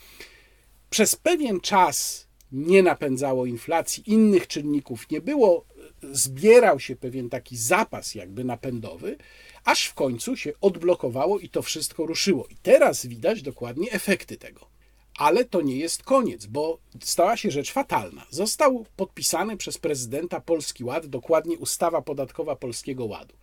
[0.90, 5.64] przez pewien czas nie napędzało inflacji, innych czynników nie było,
[6.12, 9.16] zbierał się pewien taki zapas jakby napędowy,
[9.64, 12.46] aż w końcu się odblokowało i to wszystko ruszyło.
[12.50, 14.73] I teraz widać dokładnie efekty tego.
[15.18, 18.26] Ale to nie jest koniec, bo stała się rzecz fatalna.
[18.30, 23.34] Został podpisany przez prezydenta Polski Ład, dokładnie ustawa podatkowa Polskiego Ładu.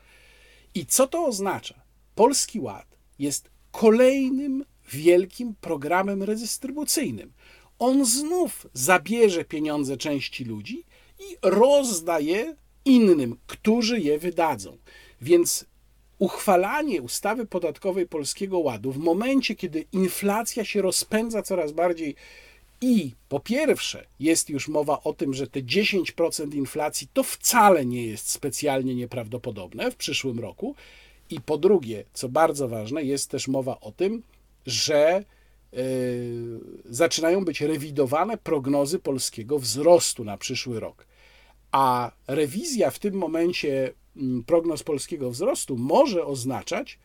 [0.76, 1.82] I co to oznacza?
[2.16, 7.34] Polski Ład jest kolejnym wielkim programem redystrybucyjnym.
[7.80, 10.86] On znów zabierze pieniądze części ludzi
[11.20, 12.56] i rozda je
[12.86, 14.78] innym, którzy je wydadzą.
[15.22, 15.66] Więc
[16.22, 22.16] uchwalanie ustawy podatkowej Polskiego Ładu w momencie, kiedy inflacja się rozpędza coraz bardziej
[22.82, 28.08] i po pierwsze jest już mowa o tym, że te 10% inflacji to wcale nie
[28.08, 30.76] jest specjalnie nieprawdopodobne w przyszłym roku,
[31.30, 34.24] i po drugie, co bardzo ważne, jest też mowa o tym,
[34.66, 35.24] że
[35.72, 35.82] yy,
[36.86, 41.06] zaczynają być rewidowane prognozy polskiego wzrostu na przyszły rok.
[41.72, 43.94] A rewizja w tym momencie
[44.46, 47.00] prognoz polskiego wzrostu może oznaczać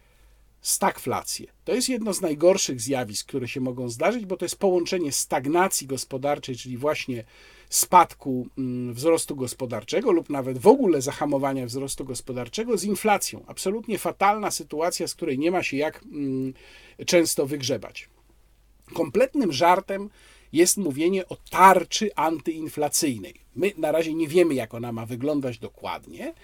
[0.60, 1.46] stagflację.
[1.64, 5.86] To jest jedno z najgorszych zjawisk, które się mogą zdarzyć, bo to jest połączenie stagnacji
[5.86, 7.24] gospodarczej, czyli właśnie
[7.70, 13.44] spadku mm, wzrostu gospodarczego lub nawet w ogóle zahamowania wzrostu gospodarczego z inflacją.
[13.46, 16.54] Absolutnie fatalna sytuacja, z której nie ma się jak mm,
[17.06, 18.08] często wygrzebać.
[18.94, 20.10] Kompletnym żartem
[20.52, 23.34] jest mówienie o tarczy antyinflacyjnej.
[23.56, 26.34] My na razie nie wiemy, jak ona ma wyglądać dokładnie,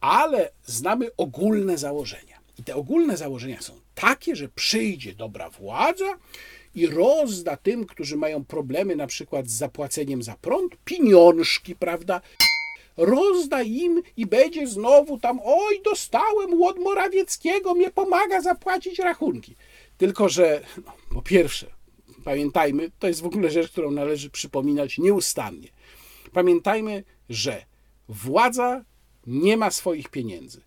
[0.00, 2.40] ale znamy ogólne założenia.
[2.58, 6.18] I te ogólne założenia są takie, że przyjdzie dobra władza
[6.74, 12.20] i rozda tym, którzy mają problemy na przykład z zapłaceniem za prąd, pieniążki, prawda?
[12.96, 19.56] Rozda im i będzie znowu tam, oj, dostałem od Morawieckiego, mnie pomaga zapłacić rachunki.
[19.98, 21.66] Tylko, że no, po pierwsze,
[22.24, 25.68] pamiętajmy, to jest w ogóle rzecz, którą należy przypominać nieustannie.
[26.32, 27.64] Pamiętajmy, że
[28.08, 28.84] władza
[29.26, 30.60] nie ma swoich pieniędzy.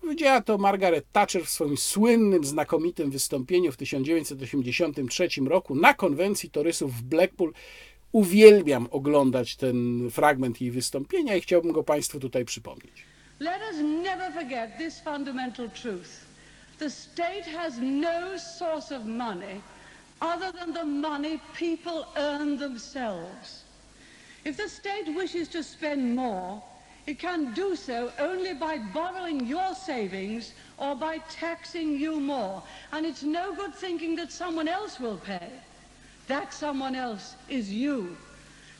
[0.00, 6.94] Powiedziała to Margaret Thatcher w swoim słynnym, znakomitym wystąpieniu w 1983 roku na konwencji torysów
[6.94, 7.52] w Blackpool.
[8.12, 13.04] Uwielbiam oglądać ten fragment jej wystąpienia i chciałbym go Państwu tutaj przypomnieć.
[13.40, 16.08] Let us never forget this fundamental truth.
[16.78, 19.60] The state has no source of money
[20.20, 23.64] other than the money people earn themselves.
[24.44, 26.62] If the state wishes to spend more,
[27.10, 32.62] It can do so only by borrowing your savings or by taxing you more.
[32.92, 35.48] And it's no good thinking that someone else will pay.
[36.28, 38.16] That someone else is you.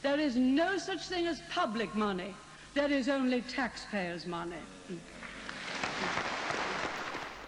[0.03, 2.33] There is no such thing as public money.
[2.75, 4.63] There is only taxpayers' money.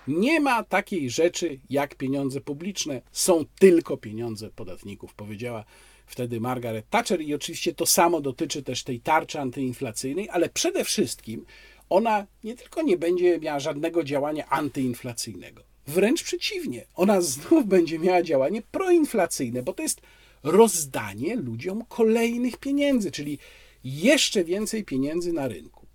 [0.07, 5.65] Nie ma takiej rzeczy jak pieniądze publiczne, są tylko pieniądze podatników, powiedziała
[6.13, 11.47] wtedy Margaret Thatcher i oczywiście to samo dotyczy też tej tarczy antyinflacyjnej, ale przede wszystkim
[11.91, 18.23] ona nie tylko nie będzie miała żadnego działania antyinflacyjnego, wręcz przeciwnie, ona znów będzie miała
[18.23, 20.01] działanie proinflacyjne, bo to jest
[20.43, 23.39] rozdanie ludziom kolejnych pieniędzy, czyli
[23.85, 25.87] jeszcze więcej pieniędzy na rynku.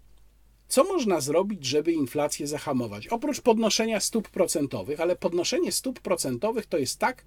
[0.68, 3.07] Co można zrobić, żeby inflację zahamować?
[3.07, 7.26] Oprócz podnoszenia stóp procentowych, ale podnoszenie stóp procentowych to jest tak,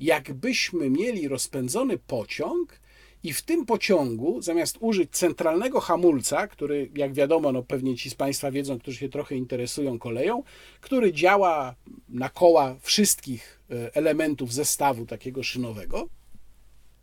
[0.00, 2.80] jakbyśmy mieli rozpędzony pociąg
[3.24, 8.14] i w tym pociągu, zamiast użyć centralnego hamulca, który, jak wiadomo, no pewnie ci z
[8.14, 10.42] Państwa wiedzą, którzy się trochę interesują koleją,
[10.80, 11.74] który działa
[12.08, 16.08] na koła wszystkich e, elementów zestawu takiego szynowego,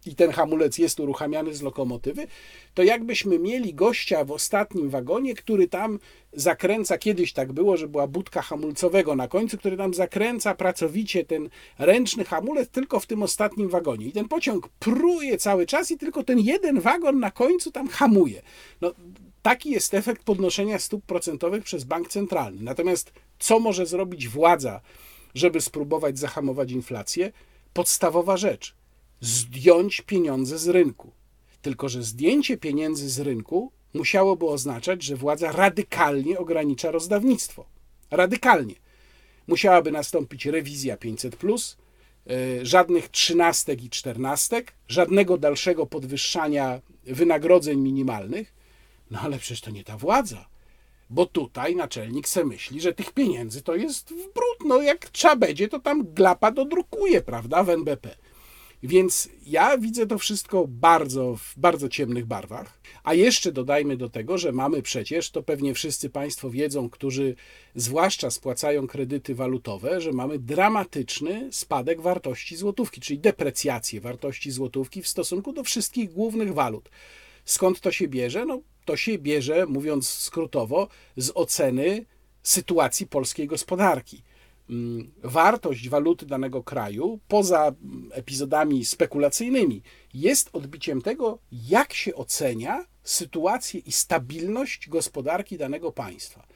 [0.06, 2.28] i ten hamulec jest uruchamiany z lokomotywy,
[2.74, 6.00] to jakbyśmy mieli gościa w ostatnim wagonie, który tam
[6.34, 11.50] zakręca, kiedyś tak było, że była budka hamulcowego na końcu, który tam zakręca pracowicie ten
[11.78, 14.06] ręczny hamulec tylko w tym ostatnim wagonie.
[14.06, 18.41] I ten pociąg pruje cały czas i tylko ten jeden wagon na końcu tam hamuje.
[18.82, 18.93] No,
[19.41, 22.64] taki jest efekt podnoszenia stóp procentowych przez bank centralny.
[22.64, 24.82] Natomiast co może zrobić władza,
[25.36, 27.32] żeby spróbować zahamować inflację?
[27.74, 28.79] Podstawowa rzecz
[29.22, 31.11] zdjąć pieniądze z rynku.
[31.61, 37.65] Tylko, że zdjęcie pieniędzy z rynku musiałoby oznaczać, że władza radykalnie ogranicza rozdawnictwo.
[38.11, 38.76] Radykalnie.
[39.47, 41.38] musiałaby nastąpić rewizja 500,
[42.30, 48.53] e, żadnych trzynastek i czternastek, żadnego dalszego podwyższania wynagrodzeń minimalnych.
[49.11, 50.49] No ale przecież to nie ta władza.
[51.09, 54.84] Bo tutaj naczelnik se myśli, że tych pieniędzy to jest w brud.
[54.84, 58.15] Jak trzeba będzie, to tam glapa dodrukuje, prawda, w NBP.
[58.84, 62.80] Więc ja widzę to wszystko bardzo, w bardzo ciemnych barwach.
[63.04, 67.36] A jeszcze dodajmy do tego, że mamy przecież, to pewnie wszyscy Państwo wiedzą, którzy
[67.76, 75.08] zwłaszcza spłacają kredyty walutowe, że mamy dramatyczny spadek wartości złotówki, czyli deprecjację wartości złotówki w
[75.08, 76.90] stosunku do wszystkich głównych walut.
[77.46, 78.46] Skąd to się bierze?
[78.46, 82.06] No, to się bierze, mówiąc skrótowo, z oceny
[82.44, 84.24] sytuacji polskiej gospodarki.
[84.70, 87.76] Mm, Wartość waluty danego kraju, poza
[88.11, 89.82] epizodami spekulacyjnymi,
[90.13, 96.47] jest odbiciem tego, jak się ocenia sytuację i stabilność gospodarki danego państwa.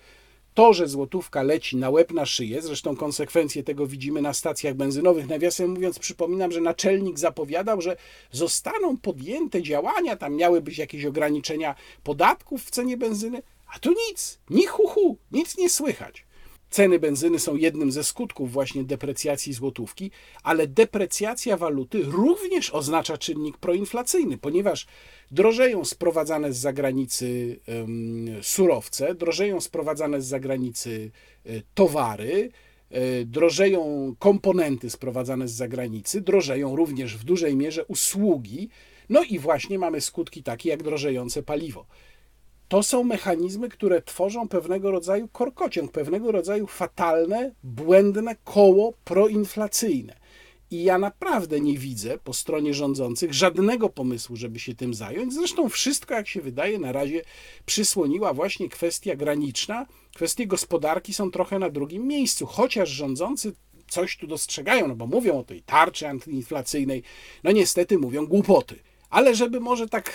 [0.53, 5.27] To, że złotówka leci na łeb na szyję, zresztą konsekwencje tego widzimy na stacjach benzynowych.
[5.27, 7.95] Nawiasem mówiąc, przypominam, że naczelnik zapowiadał, że
[8.31, 13.41] zostaną podjęte działania, tam miały być jakieś ograniczenia podatków w cenie benzyny,
[13.75, 16.25] a tu nic, ni hu, hu nic nie słychać.
[16.73, 20.11] Ceny benzyny są jednym ze skutków właśnie deprecjacji złotówki,
[20.43, 24.87] ale deprecjacja waluty również oznacza czynnik proinflacyjny, ponieważ
[25.31, 27.59] drożeją sprowadzane z zagranicy
[28.41, 31.11] surowce, drożeją sprowadzane z zagranicy
[31.45, 32.51] y, towary,
[33.21, 38.69] y, drożeją komponenty sprowadzane z zagranicy, drożeją również w dużej mierze usługi,
[39.09, 41.85] no i właśnie mamy skutki takie jak drożejące paliwo.
[42.73, 50.15] To są mechanizmy, które tworzą pewnego rodzaju korkociąg, pewnego rodzaju fatalne, błędne koło proinflacyjne.
[50.71, 55.33] I ja naprawdę nie widzę po stronie rządzących żadnego pomysłu, żeby się tym zająć.
[55.33, 57.21] Zresztą wszystko, jak się wydaje, na razie
[57.65, 59.85] przysłoniła właśnie kwestia graniczna.
[60.15, 63.53] Kwestie gospodarki są trochę na drugim miejscu, chociaż rządzący
[63.89, 67.03] coś tu dostrzegają, no bo mówią o tej tarczy antyinflacyjnej.
[67.43, 68.75] No niestety mówią głupoty.
[69.09, 70.11] Ale żeby może tak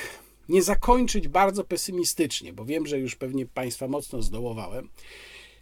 [0.49, 4.91] nie zakończyć bardzo pesymistycznie, bo wiem, że już pewnie Państwa mocno zdołowałem,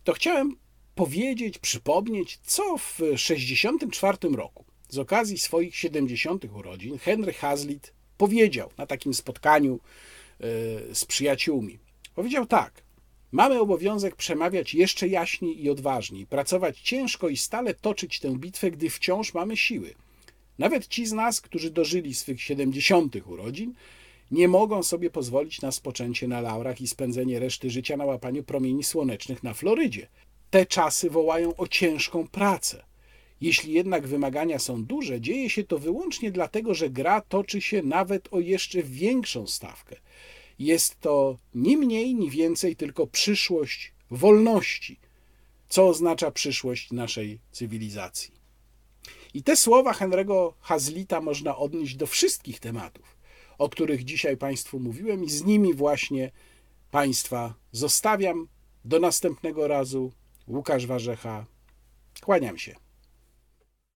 [0.05, 0.57] to chciałem
[0.95, 6.45] powiedzieć, przypomnieć, co w 1964 roku z okazji swoich 70.
[6.45, 10.45] urodzin Henry Hazlitt powiedział na takim spotkaniu e,
[10.95, 11.78] z przyjaciółmi.
[12.14, 12.82] Powiedział tak:
[13.32, 18.91] Mamy obowiązek przemawiać jeszcze jaśniej i odważniej, pracować ciężko i stale toczyć tę bitwę, gdy
[18.91, 19.95] wciąż mamy siły.
[20.59, 23.16] Nawet ci z nas, którzy dożyli swych 70.
[23.26, 23.74] urodzin,
[24.31, 28.85] nie mogą sobie pozwolić na spoczęcie na laurach i spędzenie reszty życia na łapaniu promieni
[28.85, 30.09] słonecznych na Florydzie.
[30.51, 32.85] Te czasy wołają o ciężką pracę.
[33.41, 38.29] Jeśli jednak wymagania są duże, dzieje się to wyłącznie dlatego, że gra toczy się nawet
[38.31, 39.97] o jeszcze większą stawkę.
[40.59, 44.99] Jest to ni mniej, ni więcej tylko przyszłość wolności,
[45.68, 48.35] co oznacza przyszłość naszej cywilizacji.
[49.35, 53.16] I te słowa Henry'ego Hazlita można odnieść do wszystkich tematów,
[53.59, 56.31] o których dzisiaj Państwu mówiłem, i z nimi właśnie
[56.91, 58.49] Państwa zostawiam.
[58.85, 60.13] Do następnego razu.
[60.49, 61.47] Łukasz Warzecha.
[62.21, 62.86] Kłaniam się.